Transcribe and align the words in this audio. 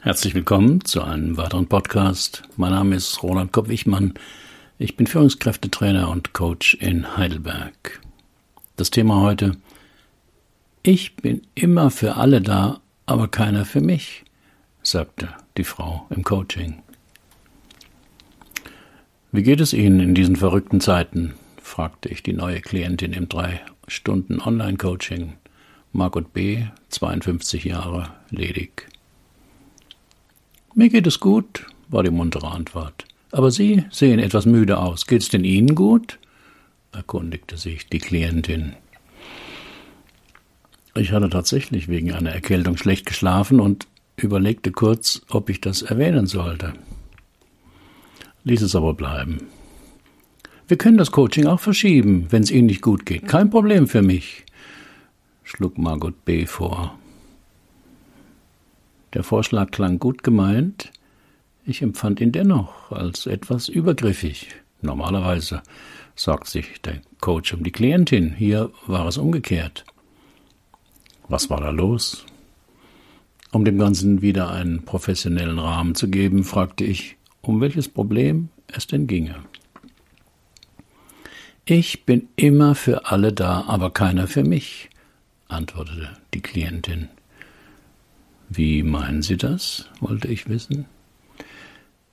Herzlich 0.00 0.36
willkommen 0.36 0.84
zu 0.84 1.02
einem 1.02 1.36
weiteren 1.36 1.66
Podcast. 1.66 2.44
Mein 2.56 2.70
Name 2.70 2.94
ist 2.94 3.20
Roland 3.24 3.50
Kopp-Wichmann. 3.50 4.14
Ich 4.78 4.96
bin 4.96 5.08
Führungskräftetrainer 5.08 6.08
und 6.08 6.32
Coach 6.32 6.74
in 6.74 7.16
Heidelberg. 7.16 8.00
Das 8.76 8.90
Thema 8.90 9.20
heute. 9.20 9.56
Ich 10.84 11.16
bin 11.16 11.42
immer 11.56 11.90
für 11.90 12.14
alle 12.14 12.40
da, 12.40 12.80
aber 13.06 13.26
keiner 13.26 13.64
für 13.64 13.80
mich, 13.80 14.24
sagte 14.84 15.30
die 15.56 15.64
Frau 15.64 16.06
im 16.10 16.22
Coaching. 16.22 16.80
Wie 19.32 19.42
geht 19.42 19.60
es 19.60 19.72
Ihnen 19.72 19.98
in 19.98 20.14
diesen 20.14 20.36
verrückten 20.36 20.80
Zeiten? 20.80 21.34
fragte 21.60 22.08
ich 22.08 22.22
die 22.22 22.34
neue 22.34 22.60
Klientin 22.60 23.12
im 23.12 23.28
drei 23.28 23.62
Stunden 23.88 24.40
Online-Coaching. 24.40 25.32
Margot 25.92 26.32
B., 26.32 26.66
52 26.88 27.64
Jahre, 27.64 28.10
ledig. 28.30 28.86
Mir 30.74 30.88
geht 30.88 31.06
es 31.06 31.20
gut, 31.20 31.66
war 31.88 32.02
die 32.02 32.10
muntere 32.10 32.48
Antwort. 32.50 33.06
Aber 33.32 33.50
Sie 33.50 33.84
sehen 33.90 34.18
etwas 34.18 34.46
müde 34.46 34.78
aus. 34.78 35.06
Geht's 35.06 35.28
denn 35.28 35.44
Ihnen 35.44 35.74
gut? 35.74 36.18
erkundigte 36.92 37.56
sich 37.56 37.86
die 37.88 37.98
Klientin. 37.98 38.74
Ich 40.94 41.12
hatte 41.12 41.28
tatsächlich 41.30 41.88
wegen 41.88 42.12
einer 42.12 42.30
Erkältung 42.30 42.76
schlecht 42.76 43.06
geschlafen 43.06 43.60
und 43.60 43.86
überlegte 44.16 44.72
kurz, 44.72 45.22
ob 45.28 45.48
ich 45.50 45.60
das 45.60 45.82
erwähnen 45.82 46.26
sollte. 46.26 46.72
Ließ 48.44 48.62
es 48.62 48.74
aber 48.74 48.94
bleiben. 48.94 49.42
Wir 50.66 50.76
können 50.76 50.98
das 50.98 51.12
Coaching 51.12 51.46
auch 51.46 51.60
verschieben, 51.60 52.26
wenn 52.30 52.42
es 52.42 52.50
Ihnen 52.50 52.66
nicht 52.66 52.82
gut 52.82 53.06
geht. 53.06 53.28
Kein 53.28 53.50
Problem 53.50 53.86
für 53.86 54.02
mich, 54.02 54.44
schlug 55.44 55.78
Margot 55.78 56.24
B. 56.24 56.46
vor. 56.46 56.98
Der 59.14 59.22
Vorschlag 59.22 59.70
klang 59.70 59.98
gut 59.98 60.22
gemeint, 60.22 60.90
ich 61.64 61.82
empfand 61.82 62.20
ihn 62.20 62.32
dennoch 62.32 62.92
als 62.92 63.26
etwas 63.26 63.68
übergriffig. 63.68 64.48
Normalerweise 64.80 65.62
sorgt 66.14 66.48
sich 66.48 66.80
der 66.82 67.00
Coach 67.20 67.54
um 67.54 67.62
die 67.62 67.72
Klientin, 67.72 68.34
hier 68.34 68.70
war 68.86 69.06
es 69.06 69.18
umgekehrt. 69.18 69.84
Was 71.28 71.50
war 71.50 71.60
da 71.60 71.70
los? 71.70 72.24
Um 73.50 73.64
dem 73.64 73.78
Ganzen 73.78 74.20
wieder 74.20 74.50
einen 74.50 74.84
professionellen 74.84 75.58
Rahmen 75.58 75.94
zu 75.94 76.08
geben, 76.08 76.44
fragte 76.44 76.84
ich, 76.84 77.16
um 77.40 77.60
welches 77.60 77.88
Problem 77.88 78.50
es 78.66 78.86
denn 78.86 79.06
ginge. 79.06 79.36
Ich 81.64 82.04
bin 82.04 82.28
immer 82.36 82.74
für 82.74 83.06
alle 83.06 83.32
da, 83.32 83.64
aber 83.66 83.90
keiner 83.90 84.26
für 84.26 84.44
mich, 84.44 84.90
antwortete 85.48 86.16
die 86.34 86.40
Klientin. 86.40 87.08
Wie 88.50 88.82
meinen 88.82 89.22
Sie 89.22 89.36
das? 89.36 89.86
wollte 90.00 90.28
ich 90.28 90.48
wissen. 90.48 90.86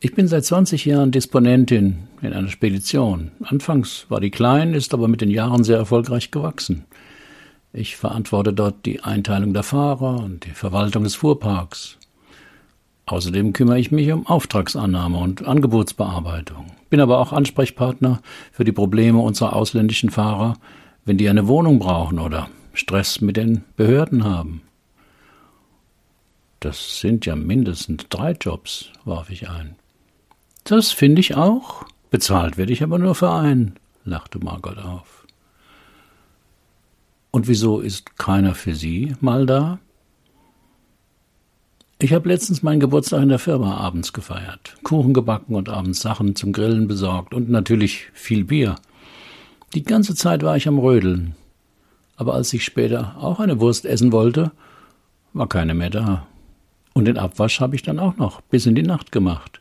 Ich 0.02 0.14
bin 0.14 0.28
seit 0.28 0.46
20 0.46 0.86
Jahren 0.86 1.12
Disponentin 1.12 2.08
in 2.22 2.34
einer 2.34 2.50
Spedition. 2.50 3.32
Anfangs 3.42 4.06
war 4.10 4.20
die 4.20 4.32
klein, 4.32 4.74
ist 4.74 4.94
aber 4.94 5.08
mit 5.08 5.22
den 5.22 5.32
Jahren 5.32 5.64
sehr 5.64 5.78
erfolgreich 5.78 6.32
gewachsen. 6.32 6.86
Ich 7.72 7.96
verantworte 7.96 8.54
dort 8.54 8.86
die 8.86 9.02
Einteilung 9.02 9.54
der 9.54 9.64
Fahrer 9.64 10.24
und 10.24 10.46
die 10.46 10.52
Verwaltung 10.52 11.04
des 11.04 11.16
Fuhrparks. 11.16 11.98
Außerdem 13.06 13.54
kümmere 13.54 13.80
ich 13.80 13.92
mich 13.92 14.12
um 14.12 14.28
Auftragsannahme 14.28 15.18
und 15.18 15.48
Angebotsbearbeitung, 15.48 16.68
bin 16.90 17.00
aber 17.00 17.20
auch 17.20 17.32
Ansprechpartner 17.34 18.22
für 18.52 18.64
die 18.64 18.72
Probleme 18.72 19.20
unserer 19.20 19.56
ausländischen 19.56 20.10
Fahrer, 20.10 20.58
wenn 21.06 21.18
die 21.18 21.30
eine 21.30 21.48
Wohnung 21.48 21.80
brauchen 21.80 22.20
oder 22.20 22.50
Stress 22.74 23.22
mit 23.22 23.38
den 23.38 23.64
Behörden 23.78 24.24
haben. 24.24 24.62
Das 26.66 27.00
sind 27.00 27.28
ja 27.28 27.36
mindestens 27.36 28.08
drei 28.10 28.32
Jobs, 28.32 28.90
warf 29.04 29.30
ich 29.30 29.48
ein. 29.48 29.76
Das 30.64 30.92
finde 30.92 31.20
ich 31.20 31.36
auch. 31.36 31.86
Bezahlt 32.10 32.58
werde 32.58 32.74
ich 32.74 32.82
aber 32.82 32.98
nur 32.98 33.14
für 33.14 33.30
einen, 33.30 33.76
lachte 34.04 34.40
Margot 34.40 34.80
auf. 34.80 35.28
Und 37.30 37.48
wieso 37.48 37.82
ist 37.82 38.18
keiner 38.18 38.56
für 38.56 38.74
Sie 38.74 39.16
mal 39.22 39.46
da? 39.46 39.78
Ich 42.00 42.14
habe 42.14 42.30
letztens 42.30 42.64
meinen 42.64 42.80
Geburtstag 42.80 43.22
in 43.22 43.30
der 43.30 43.38
Firma 43.38 43.78
abends 43.78 44.12
gefeiert, 44.12 44.76
Kuchen 44.82 45.14
gebacken 45.14 45.54
und 45.54 45.70
abends 45.70 46.02
Sachen 46.02 46.36
zum 46.36 46.52
Grillen 46.52 46.88
besorgt 46.88 47.36
und 47.36 47.48
natürlich 47.48 48.08
viel 48.14 48.44
Bier. 48.44 48.74
Die 49.76 49.84
ganze 49.84 50.16
Zeit 50.16 50.42
war 50.42 50.58
ich 50.58 50.68
am 50.68 50.80
Rödeln. 50.80 51.36
Aber 52.16 52.34
als 52.34 52.52
ich 52.54 52.66
später 52.66 53.18
auch 53.20 53.40
eine 53.40 53.60
Wurst 53.60 53.86
essen 53.86 54.12
wollte, 54.12 54.52
war 55.34 55.48
keine 55.48 55.76
mehr 55.76 55.92
da. 55.92 56.26
Und 56.96 57.06
den 57.06 57.18
Abwasch 57.18 57.60
habe 57.60 57.76
ich 57.76 57.84
dann 57.84 58.00
auch 58.00 58.16
noch 58.16 58.40
bis 58.40 58.66
in 58.66 58.74
die 58.74 58.82
Nacht 58.82 59.12
gemacht. 59.12 59.60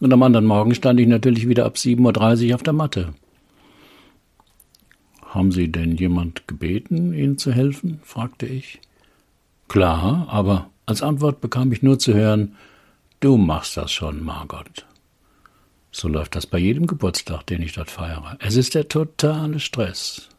Und 0.00 0.10
am 0.12 0.22
anderen 0.22 0.46
Morgen 0.46 0.74
stand 0.74 0.98
ich 0.98 1.06
natürlich 1.06 1.46
wieder 1.46 1.66
ab 1.66 1.76
7.30 1.76 2.48
Uhr 2.48 2.54
auf 2.54 2.62
der 2.62 2.72
Matte. 2.72 3.12
Haben 5.26 5.52
Sie 5.52 5.70
denn 5.70 5.96
jemand 5.96 6.48
gebeten, 6.48 7.12
Ihnen 7.12 7.36
zu 7.36 7.52
helfen? 7.52 8.00
fragte 8.02 8.46
ich. 8.46 8.80
Klar, 9.68 10.26
aber 10.30 10.70
als 10.86 11.02
Antwort 11.02 11.42
bekam 11.42 11.72
ich 11.72 11.82
nur 11.82 11.98
zu 11.98 12.14
hören, 12.14 12.56
du 13.20 13.36
machst 13.36 13.76
das 13.76 13.92
schon, 13.92 14.24
Margot. 14.24 14.86
So 15.90 16.08
läuft 16.08 16.34
das 16.36 16.46
bei 16.46 16.58
jedem 16.58 16.86
Geburtstag, 16.86 17.46
den 17.46 17.60
ich 17.60 17.74
dort 17.74 17.90
feiere. 17.90 18.38
Es 18.40 18.56
ist 18.56 18.74
der 18.74 18.88
totale 18.88 19.60
Stress. 19.60 20.30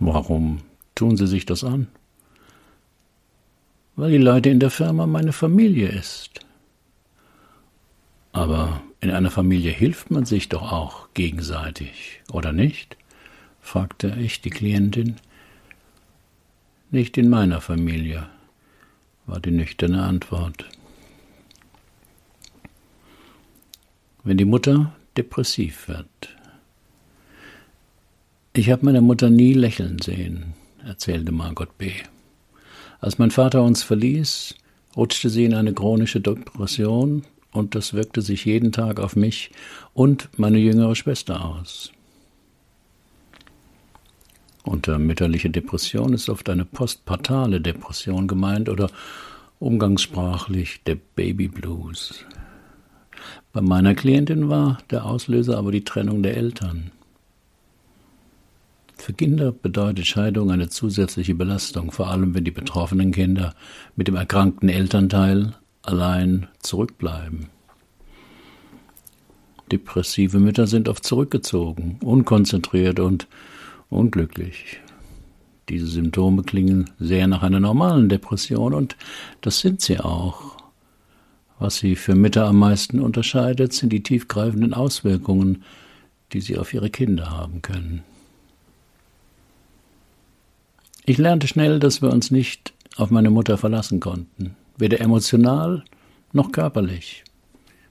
Warum 0.00 0.62
tun 0.96 1.16
Sie 1.16 1.28
sich 1.28 1.46
das 1.46 1.62
an? 1.62 1.86
Weil 4.00 4.12
die 4.12 4.16
Leute 4.16 4.48
in 4.48 4.60
der 4.60 4.70
Firma 4.70 5.06
meine 5.06 5.34
Familie 5.34 5.88
ist. 5.88 6.40
Aber 8.32 8.80
in 9.00 9.10
einer 9.10 9.30
Familie 9.30 9.72
hilft 9.72 10.10
man 10.10 10.24
sich 10.24 10.48
doch 10.48 10.72
auch 10.72 11.08
gegenseitig, 11.12 12.22
oder 12.32 12.52
nicht? 12.52 12.96
fragte 13.60 14.16
ich 14.18 14.40
die 14.40 14.48
Klientin. 14.48 15.16
Nicht 16.90 17.18
in 17.18 17.28
meiner 17.28 17.60
Familie, 17.60 18.26
war 19.26 19.38
die 19.38 19.50
nüchterne 19.50 20.02
Antwort. 20.02 20.64
Wenn 24.24 24.38
die 24.38 24.46
Mutter 24.46 24.94
depressiv 25.18 25.88
wird. 25.88 26.36
Ich 28.54 28.70
habe 28.70 28.86
meine 28.86 29.02
Mutter 29.02 29.28
nie 29.28 29.52
lächeln 29.52 30.00
sehen, 30.00 30.54
erzählte 30.86 31.32
Margot 31.32 31.76
B. 31.76 31.92
Als 33.00 33.18
mein 33.18 33.30
Vater 33.30 33.62
uns 33.62 33.82
verließ, 33.82 34.54
rutschte 34.96 35.30
sie 35.30 35.44
in 35.44 35.54
eine 35.54 35.72
chronische 35.72 36.20
Depression 36.20 37.22
und 37.52 37.74
das 37.74 37.94
wirkte 37.94 38.22
sich 38.22 38.44
jeden 38.44 38.72
Tag 38.72 39.00
auf 39.00 39.16
mich 39.16 39.50
und 39.94 40.28
meine 40.36 40.58
jüngere 40.58 40.94
Schwester 40.94 41.44
aus. 41.44 41.92
Unter 44.62 44.98
mütterlicher 44.98 45.48
Depression 45.48 46.12
ist 46.12 46.28
oft 46.28 46.48
eine 46.50 46.66
postpartale 46.66 47.60
Depression 47.60 48.28
gemeint 48.28 48.68
oder 48.68 48.90
umgangssprachlich 49.58 50.82
der 50.84 50.96
Baby 51.16 51.48
Blues. 51.48 52.24
Bei 53.52 53.62
meiner 53.62 53.94
Klientin 53.94 54.48
war 54.48 54.78
der 54.90 55.06
Auslöser 55.06 55.56
aber 55.56 55.72
die 55.72 55.84
Trennung 55.84 56.22
der 56.22 56.36
Eltern. 56.36 56.92
Für 59.00 59.14
Kinder 59.14 59.50
bedeutet 59.50 60.06
Scheidung 60.06 60.50
eine 60.50 60.68
zusätzliche 60.68 61.34
Belastung, 61.34 61.90
vor 61.90 62.08
allem 62.08 62.34
wenn 62.34 62.44
die 62.44 62.50
betroffenen 62.50 63.12
Kinder 63.12 63.54
mit 63.96 64.08
dem 64.08 64.14
erkrankten 64.14 64.68
Elternteil 64.68 65.54
allein 65.80 66.48
zurückbleiben. 66.58 67.46
Depressive 69.72 70.38
Mütter 70.38 70.66
sind 70.66 70.86
oft 70.86 71.02
zurückgezogen, 71.02 71.98
unkonzentriert 72.04 73.00
und 73.00 73.26
unglücklich. 73.88 74.80
Diese 75.70 75.86
Symptome 75.86 76.42
klingen 76.42 76.90
sehr 76.98 77.26
nach 77.26 77.42
einer 77.42 77.60
normalen 77.60 78.10
Depression 78.10 78.74
und 78.74 78.96
das 79.40 79.60
sind 79.60 79.80
sie 79.80 79.98
auch. 79.98 80.58
Was 81.58 81.78
sie 81.78 81.96
für 81.96 82.14
Mütter 82.14 82.46
am 82.46 82.58
meisten 82.58 83.00
unterscheidet, 83.00 83.72
sind 83.72 83.94
die 83.94 84.02
tiefgreifenden 84.02 84.74
Auswirkungen, 84.74 85.64
die 86.34 86.42
sie 86.42 86.58
auf 86.58 86.74
ihre 86.74 86.90
Kinder 86.90 87.30
haben 87.30 87.62
können. 87.62 88.02
Ich 91.04 91.18
lernte 91.18 91.46
schnell, 91.46 91.78
dass 91.78 92.02
wir 92.02 92.10
uns 92.10 92.30
nicht 92.30 92.72
auf 92.96 93.10
meine 93.10 93.30
Mutter 93.30 93.56
verlassen 93.56 94.00
konnten, 94.00 94.56
weder 94.76 95.00
emotional 95.00 95.84
noch 96.32 96.52
körperlich. 96.52 97.24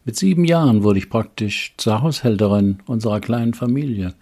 Mit 0.05 0.15
sieben 0.15 0.45
Jahren 0.45 0.83
wurde 0.83 0.99
ich 0.99 1.09
praktisch 1.09 1.73
zur 1.77 2.01
Haushälterin 2.01 2.79
unserer 2.85 3.19
kleinen 3.19 3.53
Familie. 3.53 4.13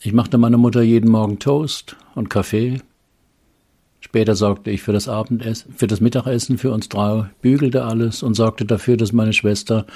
Ich 0.00 0.12
machte 0.12 0.38
meiner 0.38 0.58
Mutter 0.58 0.82
jeden 0.82 1.10
Morgen 1.10 1.38
Toast 1.38 1.96
und 2.14 2.30
Kaffee. 2.30 2.80
Später 4.00 4.34
sorgte 4.34 4.70
ich 4.70 4.82
für 4.82 4.92
das 4.92 5.08
Abendessen, 5.08 5.72
für 5.72 5.86
das 5.86 6.00
Mittagessen 6.00 6.58
für 6.58 6.72
uns 6.72 6.88
drei, 6.88 7.30
bügelte 7.42 7.84
alles 7.84 8.22
und 8.22 8.34
sorgte 8.34 8.64
dafür, 8.64 8.96
dass 8.96 9.12
meine 9.12 9.32
Schwester 9.32 9.86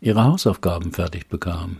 ihre 0.00 0.24
Hausaufgaben 0.24 0.92
fertig 0.92 1.28
bekam. 1.28 1.78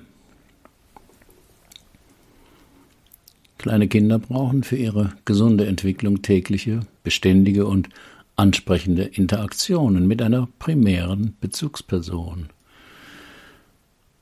Kleine 3.65 3.89
Kinder 3.89 4.19
brauchen 4.19 4.63
für 4.63 4.77
ihre 4.77 5.15
gesunde 5.25 5.65
Entwicklung 5.65 6.21
tägliche, 6.21 6.81
beständige 7.03 7.65
und 7.65 7.89
ansprechende 8.37 9.05
Interaktionen 9.05 10.07
mit 10.07 10.21
einer 10.21 10.49
primären 10.59 11.35
Bezugsperson. 11.41 12.51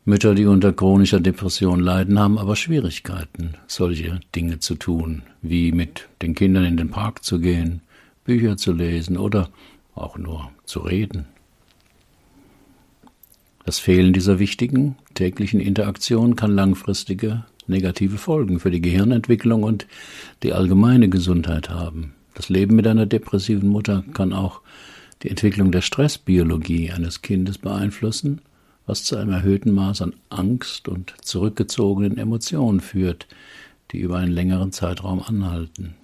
Mütter, 0.05 0.37
die 0.37 0.47
unter 0.47 0.73
chronischer 0.73 1.19
Depression 1.19 1.81
leiden, 1.81 2.21
haben 2.21 2.39
aber 2.39 2.55
Schwierigkeiten, 2.55 3.55
solche 3.67 4.21
Dinge 4.33 4.61
zu 4.61 4.77
tun, 4.77 5.23
wie 5.41 5.73
mit 5.73 6.09
den 6.23 6.37
Kindern 6.37 6.65
in 6.65 6.77
den 6.77 6.91
Park 6.91 7.25
zu 7.25 7.41
gehen, 7.41 7.81
Bücher 8.23 8.57
zu 8.57 8.73
lesen 8.73 9.19
oder 9.19 9.49
auch 9.97 10.17
nur 10.19 10.53
zu 10.67 10.79
reden. 10.79 11.25
Das 13.65 13.81
Fehlen 13.81 14.13
dieser 14.13 14.39
wichtigen 14.39 14.95
täglichen 15.15 15.59
Interaktion 15.59 16.37
kann 16.37 16.55
langfristige 16.55 17.45
negative 17.67 18.19
Folgen 18.19 18.61
für 18.61 18.71
die 18.71 18.81
Gehirnentwicklung 18.81 19.63
und 19.63 19.87
die 20.43 20.53
allgemeine 20.53 21.09
Gesundheit 21.09 21.71
haben. 21.71 22.15
Das 22.35 22.49
Leben 22.49 22.77
mit 22.77 22.87
einer 22.87 23.07
depressiven 23.07 23.69
Mutter 23.69 24.05
kann 24.15 24.33
auch 24.33 24.61
die 25.23 25.31
Entwicklung 25.31 25.71
der 25.71 25.83
Stressbiologie 25.83 26.91
eines 26.91 27.23
Kindes 27.23 27.59
beeinflussen 27.59 28.41
was 28.87 29.05
zu 29.05 29.17
einem 29.17 29.33
erhöhten 29.33 29.73
Maß 29.73 30.03
an 30.03 30.15
Angst 30.29 30.89
und 30.89 31.15
zurückgezogenen 31.23 32.19
Emotionen 32.19 32.81
führt, 32.81 33.27
die 33.91 33.99
über 33.99 34.19
einen 34.19 34.33
längeren 34.33 34.73
Zeitraum 34.73 35.23
anhalten. 35.23 35.95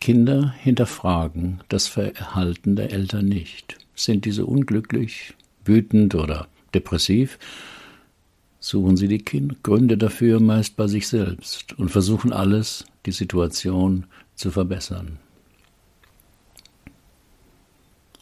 Kinder 0.00 0.54
hinterfragen 0.58 1.60
das 1.68 1.88
Verhalten 1.88 2.76
der 2.76 2.92
Eltern 2.92 3.26
nicht. 3.26 3.78
Sind 3.94 4.26
diese 4.26 4.44
unglücklich, 4.44 5.34
wütend 5.64 6.14
oder 6.14 6.48
depressiv, 6.74 7.38
suchen 8.64 8.96
sie 8.96 9.08
die 9.08 9.22
Gründe 9.62 9.98
dafür 9.98 10.40
meist 10.40 10.76
bei 10.76 10.86
sich 10.86 11.06
selbst 11.06 11.78
und 11.78 11.90
versuchen 11.90 12.32
alles, 12.32 12.86
die 13.04 13.12
Situation 13.12 14.06
zu 14.36 14.50
verbessern. 14.50 15.18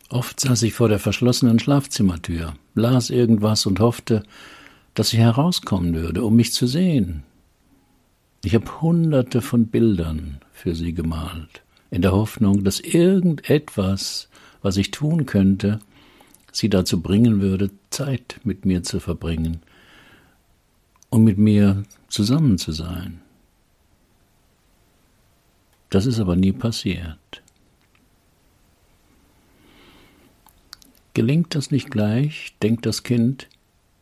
Oft 0.09 0.41
saß 0.41 0.65
ich 0.65 0.73
vor 0.73 0.89
der 0.89 0.99
verschlossenen 0.99 1.61
Schlafzimmertür, 1.61 2.55
las 2.75 3.09
irgendwas 3.09 3.67
und 3.67 3.79
hoffte, 3.79 4.25
dass 4.95 5.11
sie 5.11 5.19
herauskommen 5.19 5.95
würde, 5.95 6.25
um 6.25 6.35
mich 6.35 6.53
zu 6.53 6.67
sehen. 6.67 7.23
Ich 8.43 8.57
habe 8.57 8.81
hunderte 8.81 9.43
von 9.43 9.67
Bildern 9.67 10.41
für 10.53 10.75
sie 10.75 10.93
gemalt, 10.93 11.63
in 11.93 12.03
der 12.03 12.13
Hoffnung, 12.13 12.65
dass 12.65 12.81
irgendetwas, 12.81 14.29
was 14.61 14.77
ich 14.77 14.91
tun 14.91 15.25
könnte, 15.25 15.79
sie 16.51 16.69
dazu 16.69 17.01
bringen 17.01 17.41
würde, 17.41 17.71
Zeit 17.91 18.41
mit 18.43 18.67
mir 18.67 18.83
zu 18.83 18.99
verbringen 18.99 19.61
und 21.13 21.25
mit 21.25 21.37
mir 21.37 21.83
zusammen 22.09 22.57
zu 22.57 22.73
sein. 22.73 23.21
Das 25.91 26.07
ist 26.07 26.19
aber 26.19 26.37
nie 26.37 26.53
passiert. 26.53 27.43
Gelingt 31.13 31.55
das 31.55 31.71
nicht 31.71 31.91
gleich, 31.91 32.55
denkt 32.63 32.87
das 32.87 33.03
Kind, 33.03 33.49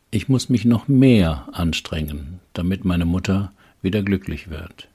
ich 0.09 0.29
muss 0.29 0.47
mich 0.47 0.63
noch 0.63 0.87
mehr 0.87 1.49
anstrengen, 1.51 2.39
damit 2.53 2.85
meine 2.85 3.05
Mutter 3.05 3.51
wieder 3.81 4.03
glücklich 4.03 4.49
wird. 4.49 4.87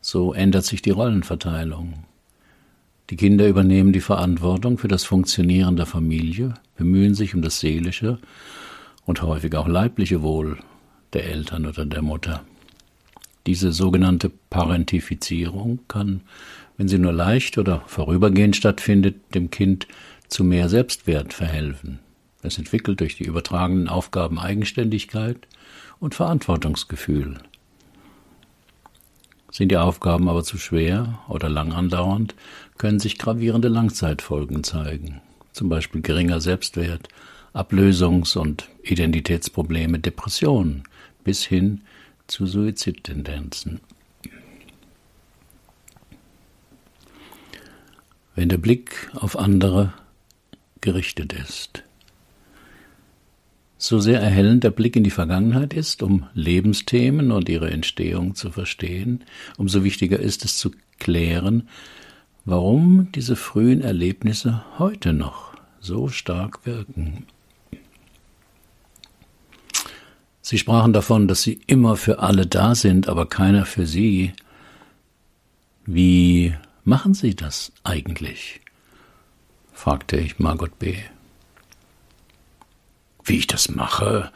So 0.00 0.32
ändert 0.32 0.64
sich 0.64 0.80
die 0.80 0.90
Rollenverteilung. 0.90 2.04
Die 3.10 3.16
Kinder 3.16 3.46
übernehmen 3.46 3.92
die 3.92 4.00
Verantwortung 4.00 4.78
für 4.78 4.88
das 4.88 5.04
Funktionieren 5.04 5.76
der 5.76 5.84
Familie, 5.84 6.54
bemühen 6.78 7.14
sich 7.14 7.34
um 7.34 7.42
das 7.42 7.60
seelische 7.60 8.18
und 9.06 9.22
häufig 9.22 9.54
auch 9.56 9.68
leibliche 9.68 10.22
Wohl 10.22 10.58
der 11.12 11.26
Eltern 11.26 11.66
oder 11.66 11.84
der 11.84 12.02
Mutter. 12.02 12.42
Diese 13.46 13.72
sogenannte 13.72 14.30
Parentifizierung 14.50 15.80
kann, 15.86 16.22
wenn 16.76 16.88
sie 16.88 16.98
nur 16.98 17.12
leicht 17.12 17.58
oder 17.58 17.82
vorübergehend 17.86 18.56
stattfindet, 18.56 19.16
dem 19.34 19.50
Kind 19.50 19.86
zu 20.28 20.44
mehr 20.44 20.68
Selbstwert 20.68 21.32
verhelfen. 21.32 22.00
Es 22.42 22.58
entwickelt 22.58 23.00
durch 23.00 23.16
die 23.16 23.24
übertragenen 23.24 23.88
Aufgaben 23.88 24.38
Eigenständigkeit 24.38 25.46
und 26.00 26.14
Verantwortungsgefühl. 26.14 27.38
Sind 29.50 29.70
die 29.70 29.76
Aufgaben 29.76 30.28
aber 30.28 30.42
zu 30.42 30.58
schwer 30.58 31.20
oder 31.28 31.48
lang 31.48 31.72
andauernd, 31.72 32.34
können 32.76 32.98
sich 32.98 33.18
gravierende 33.18 33.68
Langzeitfolgen 33.68 34.64
zeigen, 34.64 35.20
zum 35.52 35.68
Beispiel 35.68 36.02
geringer 36.02 36.40
Selbstwert, 36.40 37.08
Ablösungs- 37.54 38.36
und 38.36 38.68
Identitätsprobleme, 38.82 40.00
Depressionen 40.00 40.82
bis 41.22 41.44
hin 41.44 41.82
zu 42.26 42.46
Suizidtendenzen. 42.46 43.80
Wenn 48.34 48.48
der 48.48 48.58
Blick 48.58 49.08
auf 49.14 49.38
andere 49.38 49.92
gerichtet 50.80 51.32
ist. 51.32 51.84
So 53.78 54.00
sehr 54.00 54.20
erhellend 54.20 54.64
der 54.64 54.70
Blick 54.70 54.96
in 54.96 55.04
die 55.04 55.10
Vergangenheit 55.10 55.74
ist, 55.74 56.02
um 56.02 56.26
Lebensthemen 56.34 57.30
und 57.30 57.48
ihre 57.48 57.70
Entstehung 57.70 58.34
zu 58.34 58.50
verstehen, 58.50 59.24
umso 59.56 59.84
wichtiger 59.84 60.18
ist 60.18 60.44
es 60.44 60.58
zu 60.58 60.72
klären, 60.98 61.68
warum 62.44 63.12
diese 63.12 63.36
frühen 63.36 63.80
Erlebnisse 63.80 64.64
heute 64.78 65.12
noch 65.12 65.54
so 65.80 66.08
stark 66.08 66.66
wirken. 66.66 67.26
Sie 70.46 70.58
sprachen 70.58 70.92
davon, 70.92 71.26
dass 71.26 71.40
sie 71.40 71.58
immer 71.66 71.96
für 71.96 72.18
alle 72.18 72.46
da 72.46 72.74
sind, 72.74 73.08
aber 73.08 73.24
keiner 73.24 73.64
für 73.64 73.86
sie. 73.86 74.34
Wie 75.86 76.54
machen 76.84 77.14
Sie 77.14 77.34
das 77.34 77.72
eigentlich? 77.82 78.60
fragte 79.72 80.18
ich 80.18 80.38
Margot 80.38 80.78
B. 80.78 80.96
Wie 83.24 83.38
ich 83.38 83.46
das 83.46 83.70
mache? 83.70 84.30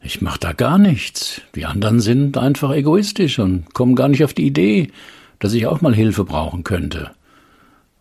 Ich 0.00 0.22
mach 0.22 0.38
da 0.38 0.52
gar 0.52 0.78
nichts. 0.78 1.40
Die 1.56 1.66
anderen 1.66 1.98
sind 1.98 2.38
einfach 2.38 2.70
egoistisch 2.70 3.40
und 3.40 3.74
kommen 3.74 3.96
gar 3.96 4.06
nicht 4.06 4.22
auf 4.22 4.34
die 4.34 4.46
Idee, 4.46 4.92
dass 5.40 5.54
ich 5.54 5.66
auch 5.66 5.80
mal 5.80 5.92
Hilfe 5.92 6.22
brauchen 6.22 6.62
könnte, 6.62 7.10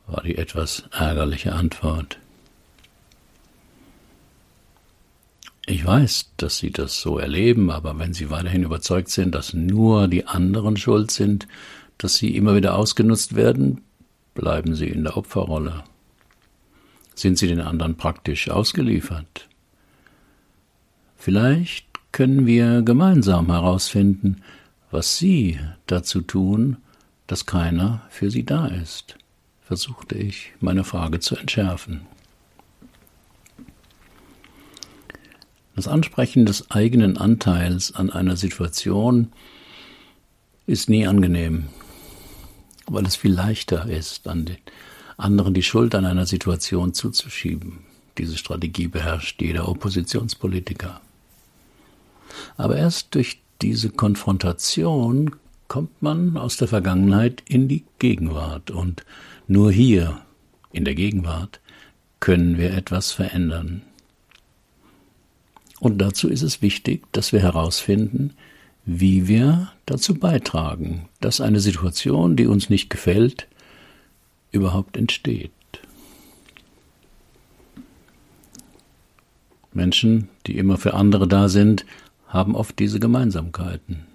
war 0.05 0.21
die 0.21 0.37
etwas 0.37 0.83
ärgerliche 0.91 1.53
Antwort. 1.53 2.19
Ich 5.67 5.85
weiß, 5.85 6.31
dass 6.37 6.57
Sie 6.57 6.71
das 6.71 6.99
so 6.99 7.19
erleben, 7.19 7.69
aber 7.69 7.99
wenn 7.99 8.13
Sie 8.13 8.31
weiterhin 8.31 8.63
überzeugt 8.63 9.09
sind, 9.09 9.35
dass 9.35 9.53
nur 9.53 10.07
die 10.07 10.25
anderen 10.25 10.77
schuld 10.77 11.11
sind, 11.11 11.47
dass 11.99 12.15
Sie 12.15 12.35
immer 12.35 12.55
wieder 12.55 12.75
ausgenutzt 12.75 13.35
werden, 13.35 13.81
bleiben 14.33 14.73
Sie 14.73 14.87
in 14.87 15.03
der 15.03 15.17
Opferrolle 15.17 15.83
sind 17.19 17.37
sie 17.37 17.47
den 17.47 17.61
anderen 17.61 17.95
praktisch 17.95 18.49
ausgeliefert. 18.49 19.47
Vielleicht 21.17 21.87
können 22.11 22.45
wir 22.45 22.81
gemeinsam 22.83 23.47
herausfinden, 23.47 24.41
was 24.91 25.17
sie 25.17 25.59
dazu 25.87 26.21
tun, 26.21 26.77
dass 27.25 27.45
keiner 27.45 28.01
für 28.09 28.31
sie 28.31 28.45
da 28.45 28.67
ist, 28.67 29.17
versuchte 29.61 30.15
ich 30.15 30.53
meine 30.59 30.83
Frage 30.83 31.19
zu 31.19 31.35
entschärfen. 31.35 32.01
Das 35.77 35.87
Ansprechen 35.87 36.47
des 36.47 36.71
eigenen 36.71 37.17
Anteils 37.17 37.93
an 37.93 38.09
einer 38.09 38.35
Situation 38.35 39.31
ist 40.65 40.89
nie 40.89 41.05
angenehm, 41.05 41.67
weil 42.87 43.05
es 43.05 43.15
viel 43.15 43.31
leichter 43.31 43.87
ist, 43.87 44.27
an 44.27 44.45
den 44.45 44.57
anderen 45.17 45.53
die 45.53 45.61
Schuld 45.61 45.93
an 45.93 46.05
einer 46.05 46.25
Situation 46.25 46.95
zuzuschieben. 46.95 47.81
Diese 48.17 48.37
Strategie 48.37 48.87
beherrscht 48.87 49.39
jeder 49.39 49.69
Oppositionspolitiker. 49.69 50.99
Aber 52.57 52.75
erst 52.75 53.13
durch 53.13 53.39
diese 53.61 53.91
Konfrontation 53.91 55.35
kommt 55.67 56.01
man 56.01 56.37
aus 56.37 56.57
der 56.57 56.69
Vergangenheit 56.69 57.43
in 57.45 57.67
die 57.67 57.83
Gegenwart 57.99 58.71
und 58.71 59.05
nur 59.47 59.71
hier, 59.71 60.21
in 60.71 60.85
der 60.85 60.95
Gegenwart, 60.95 61.59
können 62.19 62.57
wir 62.57 62.73
etwas 62.73 63.11
verändern. 63.11 63.83
Und 65.79 65.99
dazu 65.99 66.27
ist 66.29 66.41
es 66.41 66.61
wichtig, 66.61 67.05
dass 67.11 67.33
wir 67.33 67.41
herausfinden, 67.41 68.33
wie 68.85 69.27
wir 69.27 69.71
dazu 69.85 70.15
beitragen, 70.15 71.09
dass 71.19 71.41
eine 71.41 71.59
Situation, 71.59 72.35
die 72.35 72.47
uns 72.47 72.69
nicht 72.69 72.89
gefällt, 72.89 73.47
überhaupt 74.51 74.97
entsteht. 74.97 75.51
Menschen, 79.73 80.29
die 80.47 80.57
immer 80.57 80.77
für 80.77 80.93
andere 80.95 81.27
da 81.27 81.49
sind, 81.49 81.85
haben 82.27 82.55
oft 82.55 82.79
diese 82.79 82.99
Gemeinsamkeiten. 82.99 84.05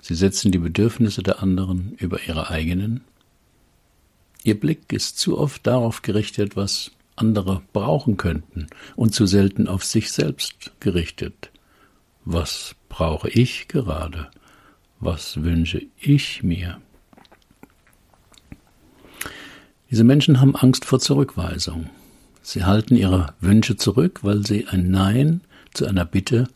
Sie 0.00 0.14
setzen 0.14 0.52
die 0.52 0.58
Bedürfnisse 0.58 1.22
der 1.22 1.42
anderen 1.42 1.94
über 1.98 2.26
ihre 2.26 2.50
eigenen. 2.50 3.02
Ihr 4.42 4.58
Blick 4.58 4.92
ist 4.92 5.18
zu 5.18 5.38
oft 5.38 5.66
darauf 5.66 6.02
gerichtet, 6.02 6.56
was 6.56 6.92
andere 7.16 7.62
brauchen 7.72 8.16
könnten, 8.16 8.66
und 8.94 9.14
zu 9.14 9.26
selten 9.26 9.68
auf 9.68 9.84
sich 9.84 10.12
selbst 10.12 10.72
gerichtet. 10.80 11.50
Was 12.24 12.74
brauche 12.88 13.28
ich 13.28 13.68
gerade? 13.68 14.30
Was 15.00 15.42
wünsche 15.42 15.82
ich 15.98 16.42
mir? 16.42 16.80
Diese 19.90 20.04
Menschen 20.04 20.40
haben 20.40 20.56
Angst 20.56 20.84
vor 20.84 20.98
Zurückweisung. 20.98 21.90
Sie 22.42 22.64
halten 22.64 22.96
ihre 22.96 23.34
Wünsche 23.40 23.76
zurück, 23.76 24.20
weil 24.22 24.46
sie 24.46 24.66
ein 24.68 24.90
Nein 24.90 25.40
zu 25.72 25.86
einer 25.86 26.04
Bitte 26.04 26.48